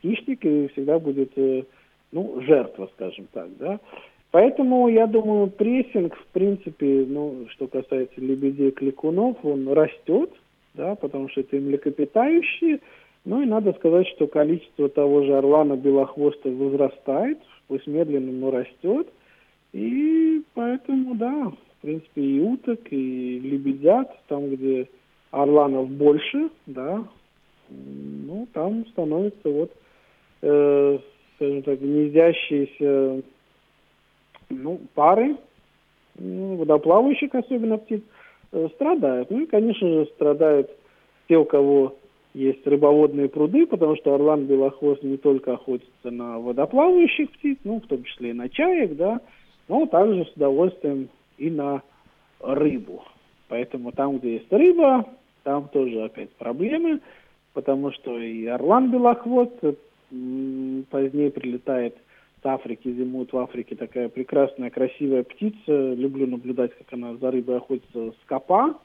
хищник 0.00 0.44
и 0.44 0.68
всегда 0.68 0.98
будет, 0.98 1.32
э, 1.36 1.64
ну, 2.12 2.40
жертва, 2.42 2.88
скажем 2.94 3.26
так, 3.32 3.48
да. 3.58 3.80
Поэтому, 4.30 4.88
я 4.88 5.06
думаю, 5.06 5.48
прессинг, 5.48 6.14
в 6.14 6.26
принципе, 6.32 7.06
ну, 7.08 7.46
что 7.50 7.66
касается 7.66 8.20
лебедей 8.20 8.72
кликунов, 8.72 9.36
он 9.42 9.68
растет, 9.68 10.30
да, 10.74 10.94
потому 10.96 11.28
что 11.30 11.40
это 11.40 11.56
млекопитающие. 11.56 12.80
Ну 13.24 13.42
и 13.42 13.46
надо 13.46 13.72
сказать, 13.72 14.06
что 14.08 14.26
количество 14.26 14.88
того 14.88 15.22
же 15.24 15.36
орлана 15.36 15.76
белохвоста 15.76 16.50
возрастает, 16.50 17.38
пусть 17.68 17.86
медленно, 17.86 18.32
но 18.32 18.50
растет. 18.50 19.08
И 19.72 20.42
поэтому, 20.54 21.14
да, 21.14 21.50
в 21.50 21.82
принципе, 21.82 22.22
и 22.22 22.40
уток, 22.40 22.80
и 22.90 23.38
лебедят, 23.40 24.14
там, 24.28 24.48
где 24.50 24.88
орланов 25.30 25.90
больше, 25.90 26.50
да, 26.66 27.04
ну, 27.70 28.46
там 28.52 28.86
становится 28.88 29.48
вот, 29.48 29.72
э, 30.42 30.98
скажем 31.36 31.62
так, 31.62 31.80
гнездящиеся 31.80 33.22
ну, 34.50 34.80
пары 34.94 35.36
водоплавающих, 36.16 37.34
особенно 37.34 37.78
птиц, 37.78 38.02
э, 38.52 38.68
страдают. 38.74 39.30
Ну 39.30 39.42
и, 39.42 39.46
конечно 39.46 39.86
же, 39.86 40.06
страдают 40.14 40.70
те, 41.28 41.36
у 41.36 41.44
кого 41.44 41.96
есть 42.34 42.66
рыбоводные 42.66 43.28
пруды, 43.28 43.66
потому 43.66 43.96
что 43.96 44.14
орлан 44.14 44.46
белохвост 44.46 45.02
не 45.02 45.16
только 45.16 45.54
охотится 45.54 46.10
на 46.10 46.38
водоплавающих 46.38 47.30
птиц, 47.32 47.58
ну, 47.64 47.80
в 47.80 47.86
том 47.86 48.02
числе 48.04 48.30
и 48.30 48.34
на 48.34 48.48
чаек, 48.48 48.96
да, 48.96 49.20
но 49.68 49.86
также 49.86 50.24
с 50.24 50.32
удовольствием 50.32 51.08
и 51.36 51.50
на 51.50 51.82
рыбу. 52.40 53.04
Поэтому 53.48 53.92
там, 53.92 54.18
где 54.18 54.34
есть 54.34 54.52
рыба, 54.52 55.06
там 55.42 55.68
тоже 55.68 56.04
опять 56.04 56.30
проблемы, 56.32 57.00
потому 57.54 57.92
что 57.92 58.18
и 58.18 58.46
орлан 58.46 58.90
белохвост 58.90 59.58
позднее 60.90 61.30
прилетает 61.30 61.96
с 62.42 62.46
Африки, 62.46 62.92
зимует 62.92 63.32
в 63.32 63.38
Африке 63.38 63.74
такая 63.74 64.08
прекрасная, 64.08 64.70
красивая 64.70 65.22
птица. 65.22 65.94
Люблю 65.94 66.26
наблюдать, 66.26 66.72
как 66.76 66.92
она 66.92 67.16
за 67.16 67.30
рыбой 67.30 67.56
охотится. 67.56 68.12
Скопа, 68.24 68.78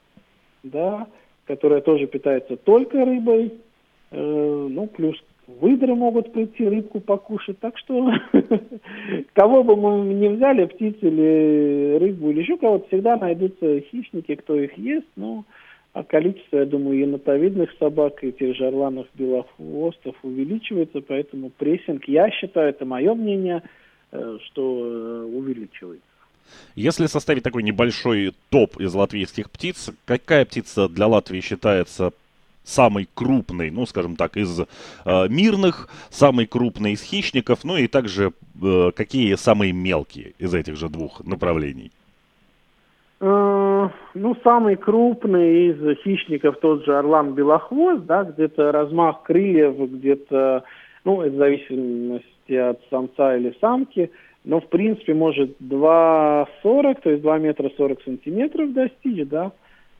да, 0.63 1.07
которая 1.45 1.81
тоже 1.81 2.07
питается 2.07 2.57
только 2.57 3.05
рыбой. 3.05 3.53
Э, 4.11 4.67
ну, 4.69 4.87
плюс 4.87 5.15
выдры 5.47 5.95
могут 5.95 6.31
прийти 6.33 6.67
рыбку 6.67 6.99
покушать. 6.99 7.59
Так 7.59 7.77
что 7.77 8.11
кого 9.33 9.63
бы 9.63 9.75
мы 9.75 10.13
не 10.13 10.29
взяли, 10.29 10.65
птиц 10.65 10.95
или 11.01 11.97
рыбу 11.99 12.31
или 12.31 12.41
еще 12.41 12.57
кого-то, 12.57 12.87
всегда 12.87 13.17
найдутся 13.17 13.81
хищники, 13.81 14.35
кто 14.35 14.55
их 14.55 14.77
ест. 14.77 15.07
Ну, 15.15 15.45
а 15.93 16.03
количество, 16.03 16.57
я 16.57 16.65
думаю, 16.65 16.99
енотовидных 16.99 17.69
собак 17.79 18.23
и 18.23 18.31
тех 18.31 18.55
же 18.55 18.67
орланов 18.67 19.07
белохвостов 19.13 20.15
увеличивается, 20.23 21.01
поэтому 21.01 21.51
прессинг, 21.51 22.07
я 22.07 22.31
считаю, 22.31 22.69
это 22.69 22.83
мое 22.83 23.13
мнение, 23.13 23.61
э, 24.11 24.37
что 24.45 24.61
э, 24.61 25.23
увеличивается. 25.25 26.03
Если 26.75 27.05
составить 27.05 27.43
такой 27.43 27.61
небольшой 27.61 28.33
топ 28.49 28.79
из 28.79 28.93
латвийских 28.93 29.51
птиц, 29.51 29.91
какая 30.05 30.45
птица 30.45 30.89
для 30.89 31.07
Латвии 31.07 31.39
считается 31.41 32.11
самый 32.63 33.07
крупный, 33.13 33.69
ну, 33.69 33.85
скажем 33.85 34.15
так, 34.15 34.35
из 34.35 34.61
э, 34.61 34.65
мирных, 35.29 35.89
самый 36.09 36.47
крупный 36.47 36.93
из 36.93 37.03
хищников, 37.03 37.63
ну 37.63 37.77
и 37.77 37.87
также 37.87 38.33
э, 38.61 38.91
какие 38.95 39.35
самые 39.35 39.73
мелкие 39.73 40.33
из 40.39 40.55
этих 40.55 40.75
же 40.75 40.89
двух 40.89 41.23
направлений? 41.23 41.91
Э, 43.25 43.89
ну, 44.15 44.35
самый 44.43 44.75
крупный 44.75 45.69
из 45.69 45.97
хищников 45.99 46.57
тот 46.59 46.83
же 46.83 46.97
орлан 46.97 47.33
белохвост, 47.33 48.03
да, 48.05 48.25
где-то 48.25 48.73
размах 48.73 49.23
крыльев, 49.23 49.77
где-то, 49.77 50.65
ну, 51.05 51.21
в 51.21 51.33
зависимости 51.33 52.53
от 52.53 52.81
самца 52.89 53.37
или 53.37 53.55
самки, 53.61 54.11
но, 54.43 54.59
в 54.59 54.67
принципе, 54.67 55.13
может 55.13 55.55
2,40, 55.61 57.01
то 57.01 57.09
есть 57.11 57.21
2 57.21 57.37
метра 57.37 57.71
40 57.77 58.01
сантиметров 58.01 58.73
достичь, 58.73 59.25
да, 59.29 59.53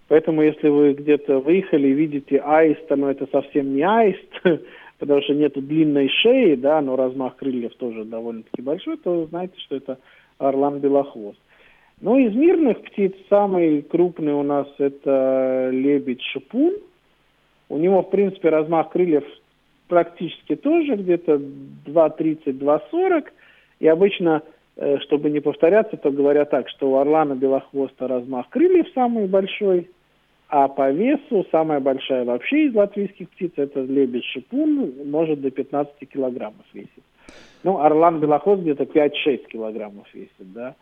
Поэтому, 0.09 0.41
если 0.41 0.67
вы 0.67 0.91
где-то 0.91 1.39
выехали 1.39 1.87
и 1.87 1.93
видите 1.93 2.37
аиста, 2.37 2.97
но 2.97 3.09
это 3.09 3.25
совсем 3.31 3.73
не 3.73 3.83
аист, 3.83 4.27
потому 4.99 5.21
что 5.21 5.33
нету 5.33 5.61
длинной 5.61 6.09
шеи, 6.09 6.55
да, 6.55 6.81
но 6.81 6.97
размах 6.97 7.37
крыльев 7.37 7.73
тоже 7.75 8.03
довольно-таки 8.03 8.61
большой, 8.61 8.97
то 8.97 9.25
знаете, 9.27 9.53
что 9.59 9.77
это 9.77 9.97
орлан 10.39 10.79
белохвост. 10.79 11.39
Ну, 12.01 12.17
из 12.17 12.35
мирных 12.35 12.81
птиц 12.81 13.13
самый 13.29 13.81
крупный 13.81 14.33
у 14.33 14.43
нас 14.43 14.67
это 14.77 15.69
лебедь-шипун. 15.71 16.73
У 17.69 17.77
него, 17.77 18.01
в 18.01 18.09
принципе, 18.09 18.49
размах 18.49 18.89
крыльев 18.91 19.23
практически 19.87 20.55
тоже 20.55 20.95
где-то 20.95 21.41
2,30-2,40. 21.85 23.25
И 23.79 23.87
обычно 23.87 24.43
Э, 24.75 24.97
чтобы 25.01 25.29
не 25.29 25.39
повторяться, 25.39 25.97
то 25.97 26.09
говорят 26.11 26.49
так, 26.49 26.67
что 26.69 26.91
у 26.91 26.95
орлана 26.95 27.35
белохвоста 27.35 28.07
размах 28.07 28.49
крыльев 28.49 28.87
самый 28.95 29.27
большой, 29.27 29.89
а 30.49 30.67
по 30.67 30.89
весу 30.89 31.45
самая 31.51 31.79
большая 31.79 32.25
вообще 32.25 32.65
из 32.65 32.75
латвийских 32.75 33.29
птиц 33.29 33.51
это 33.55 33.81
лебедь-шипун, 33.81 35.09
может 35.09 35.41
до 35.41 35.51
15 35.51 35.93
килограммов 36.11 36.65
весит. 36.73 37.03
Ну, 37.63 37.79
орлан 37.79 38.19
белохвост 38.19 38.63
где-то 38.63 38.83
5-6 38.83 39.47
килограммов 39.47 40.11
весит, 40.13 40.31
да. 40.39 40.75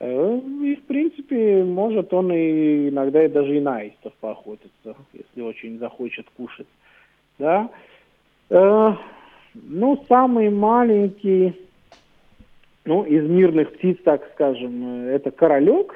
Э, 0.00 0.40
и, 0.62 0.76
в 0.76 0.82
принципе, 0.84 1.62
может 1.62 2.12
он 2.14 2.32
и 2.32 2.88
иногда 2.88 3.22
и 3.22 3.28
даже 3.28 3.56
и 3.56 3.60
на 3.60 3.76
аистов 3.76 4.14
поохотиться, 4.20 4.96
если 5.12 5.42
очень 5.42 5.78
захочет 5.78 6.26
кушать, 6.36 6.66
да. 7.38 7.70
Э, 8.48 8.94
ну, 9.54 10.04
самый 10.08 10.48
маленький 10.48 11.54
ну, 12.86 13.04
из 13.04 13.28
мирных 13.28 13.74
птиц, 13.74 13.98
так 14.02 14.26
скажем, 14.32 15.04
э, 15.04 15.10
это 15.10 15.30
королек, 15.30 15.94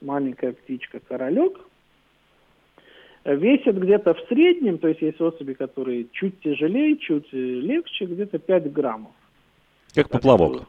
маленькая 0.00 0.52
птичка 0.52 1.00
королек. 1.00 1.60
Весит 3.24 3.78
где-то 3.78 4.14
в 4.14 4.20
среднем, 4.28 4.78
то 4.78 4.88
есть 4.88 5.00
есть 5.00 5.20
особи, 5.20 5.52
которые 5.52 6.06
чуть 6.10 6.40
тяжелее, 6.40 6.96
чуть 6.96 7.32
легче, 7.32 8.06
где-то 8.06 8.40
5 8.40 8.72
граммов. 8.72 9.12
Как 9.94 10.08
поплавок. 10.08 10.66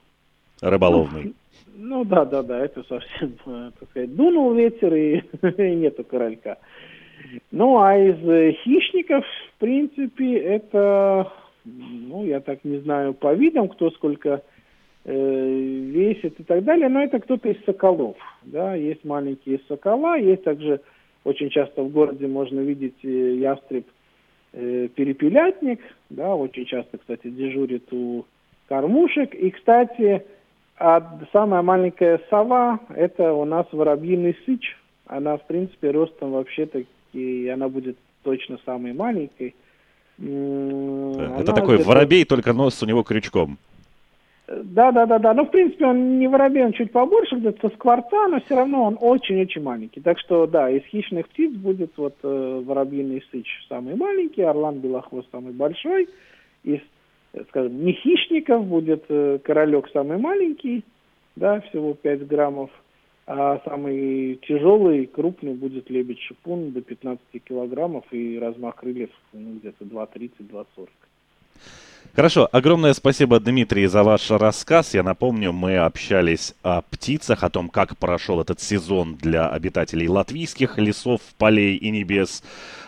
Рыболовный. 0.70 1.34
Ну, 1.76 2.00
ну 2.00 2.06
да, 2.06 2.26
да, 2.26 2.44
да, 2.44 2.60
это 2.64 2.84
совсем, 2.84 3.36
э, 3.46 3.72
так 3.80 3.90
сказать, 3.90 4.16
дунул 4.16 4.54
ветер 4.54 4.94
и, 4.94 5.22
и 5.42 5.76
нету 5.76 6.04
королька. 6.04 6.58
Ну, 7.52 7.80
а 7.80 7.98
из 7.98 8.58
хищников, 8.64 9.26
в 9.56 9.60
принципе, 9.60 10.38
это, 10.38 11.32
ну, 11.66 12.26
я 12.26 12.42
так 12.42 12.64
не 12.64 12.78
знаю 12.80 13.14
по 13.14 13.34
видам, 13.34 13.70
кто 13.70 13.90
сколько 13.92 14.44
Э, 15.06 15.12
весит 15.14 16.40
и 16.40 16.44
так 16.44 16.64
далее, 16.64 16.88
но 16.88 17.04
это 17.04 17.20
кто-то 17.20 17.50
из 17.50 17.62
соколов. 17.66 18.16
Да? 18.44 18.74
Есть 18.74 19.04
маленькие 19.04 19.60
сокола, 19.68 20.18
есть 20.18 20.44
также 20.44 20.80
очень 21.26 21.50
часто 21.50 21.84
в 21.84 21.92
городе 21.92 22.26
можно 22.28 22.62
видеть 22.62 23.04
э, 23.04 23.36
ястреб 23.36 23.86
э, 24.54 24.88
перепелятник, 24.96 25.82
да, 26.10 26.34
очень 26.34 26.66
часто, 26.66 27.00
кстати, 27.00 27.28
дежурит 27.28 27.92
у 27.92 28.24
кормушек. 28.70 29.36
И, 29.36 29.52
кстати, 29.52 30.26
а 30.78 31.20
самая 31.32 31.62
маленькая 31.62 32.22
сова– 32.30 32.80
это 32.96 33.34
у 33.34 33.46
нас 33.46 33.66
воробьиный 33.72 34.38
сыч. 34.46 34.78
Она, 35.06 35.38
в 35.38 35.46
принципе, 35.46 35.92
ростом 35.92 36.32
вообще-то, 36.32 36.84
и 37.14 37.48
она 37.48 37.70
будет 37.70 37.98
точно 38.24 38.58
самой 38.66 38.94
маленькой. 38.94 39.56
Это 40.18 41.54
такой 41.54 41.78
воробей, 41.84 42.26
только 42.26 42.54
нос 42.54 42.82
у 42.82 42.86
него 42.86 43.04
крючком. 43.04 43.58
Да, 44.48 44.92
да, 44.92 45.06
да, 45.06 45.20
да. 45.20 45.34
Ну, 45.34 45.46
в 45.46 45.52
принципе, 45.52 45.86
он 45.86 46.20
не 46.20 46.28
воробей, 46.28 46.66
он 46.66 46.74
чуть 46.74 46.92
побольше, 46.92 47.38
где-то 47.38 47.70
скворца, 47.70 48.28
но 48.28 48.42
все 48.42 48.56
равно 48.56 48.84
он 48.84 48.98
очень-очень 49.00 49.64
маленький. 49.64 50.02
Так 50.02 50.20
что, 50.20 50.48
да, 50.48 50.70
из 50.70 50.84
хищных 50.86 51.30
птиц 51.30 51.54
будет 51.54 51.94
вот 51.96 52.16
э, 52.24 52.62
воробьиный 52.66 53.24
сыч 53.32 53.48
самый 53.70 53.96
маленький, 53.96 54.42
орлан 54.42 54.80
белохвост 54.80 55.30
самый 55.32 55.54
большой. 55.54 56.10
Из, 56.64 56.82
скажем, 57.50 57.84
не 57.84 57.94
хищников 57.94 58.66
будет 58.66 59.06
э, 59.10 59.40
королек 59.44 59.90
самый 59.92 60.18
маленький, 60.18 60.84
да, 61.36 61.62
всего 61.62 61.94
5 61.94 62.28
граммов. 62.28 62.70
А 63.26 63.62
самый 63.64 64.36
тяжелый, 64.48 65.06
крупный 65.06 65.54
будет 65.54 65.90
лебедь-шипун 65.90 66.74
до 66.74 66.82
15 66.82 67.24
килограммов 67.46 68.04
и 68.12 68.38
размах 68.38 68.76
крыльев 68.76 69.12
ну, 69.32 69.54
где-то 69.60 69.86
2,30-2,40. 69.86 70.90
Хорошо, 72.16 72.48
огромное 72.52 72.94
спасибо, 72.94 73.40
Дмитрий, 73.40 73.88
за 73.88 74.04
ваш 74.04 74.30
рассказ. 74.30 74.94
Я 74.94 75.02
напомню, 75.02 75.52
мы 75.52 75.78
общались 75.78 76.54
о 76.62 76.84
птицах, 76.84 77.44
о 77.44 77.50
том, 77.50 77.70
как 77.70 77.98
прошел 77.98 78.40
этот 78.40 78.62
сезон 78.62 79.16
для 79.16 79.50
обитателей 79.50 80.08
латвийских 80.08 80.78
лесов, 80.78 81.22
полей 81.40 81.76
и 81.76 81.90
небес. 81.90 82.44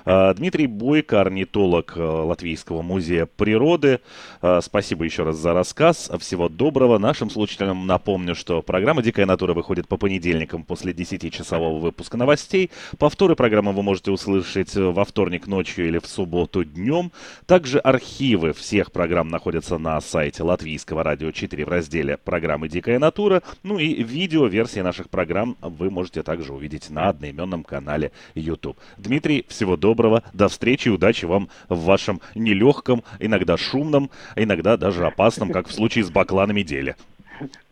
А, 0.06 0.32
Дмитрий 0.36 0.68
Бойко, 0.68 1.22
орнитолог 1.22 1.94
э, 1.96 2.00
Латвийского 2.00 2.84
музея 2.84 3.26
природы. 3.26 4.00
А, 4.44 4.62
спасибо 4.62 5.06
еще 5.06 5.24
раз 5.24 5.38
за 5.38 5.54
рассказ. 5.54 6.12
Всего 6.20 6.48
доброго. 6.48 7.00
Нашим 7.00 7.32
слушателям 7.32 7.88
напомню, 7.88 8.36
что 8.36 8.62
программа 8.62 9.02
«Дикая 9.02 9.26
натура» 9.26 9.56
выходит 9.56 9.88
по 9.88 9.98
понедельникам 9.98 10.62
после 10.62 10.94
10-часового 10.94 11.80
выпуска 11.80 12.16
новостей. 12.16 12.70
Повторы 13.00 13.36
программы 13.36 13.74
вы 13.74 13.82
можете 13.82 14.12
услышать 14.12 14.76
во 14.76 15.04
вторник 15.04 15.48
ночью 15.48 15.88
или 15.88 15.98
в 15.98 16.06
субботу 16.06 16.64
днем. 16.64 17.12
Также 17.48 17.80
архивы 17.80 18.54
всех 18.54 18.92
программ 18.92 19.15
находятся 19.24 19.78
на 19.78 20.00
сайте 20.02 20.44
Латвийского 20.44 21.04
радио 21.04 21.32
4 21.32 21.66
в 21.66 21.70
разделе 21.70 22.18
программы 22.18 22.70
«Дикая 22.70 23.00
натура». 23.00 23.42
Ну 23.64 23.80
и 23.80 24.04
видео-версии 24.04 24.80
наших 24.82 25.10
программ 25.10 25.58
вы 25.62 25.90
можете 25.90 26.24
также 26.24 26.54
увидеть 26.54 26.90
на 26.90 27.10
одноименном 27.10 27.64
канале 27.64 28.12
YouTube. 28.36 28.78
Дмитрий, 28.98 29.46
всего 29.48 29.76
доброго 29.76 29.96
доброго, 29.96 30.24
до 30.34 30.48
встречи 30.48 30.88
и 30.88 30.92
удачи 30.92 31.26
вам 31.26 31.50
в 31.70 31.86
вашем 31.86 32.20
нелегком, 32.36 33.04
иногда 33.20 33.58
шумном, 33.58 34.10
иногда 34.36 34.78
даже 34.78 35.06
опасном, 35.06 35.52
как 35.52 35.68
в 35.68 35.72
случае 35.72 36.04
с 36.04 36.10
бакланами 36.10 36.62
деле. 36.62 36.96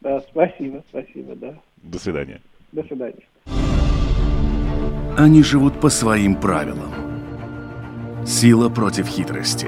Да, 0.01 0.21
спасибо, 0.21 0.83
спасибо, 0.89 1.35
да. 1.35 1.53
До 1.77 1.99
свидания. 1.99 2.41
До 2.71 2.83
свидания. 2.83 3.23
Они 5.17 5.43
живут 5.43 5.79
по 5.79 5.89
своим 5.89 6.35
правилам. 6.35 6.93
Сила 8.25 8.69
против 8.69 9.07
хитрости. 9.07 9.67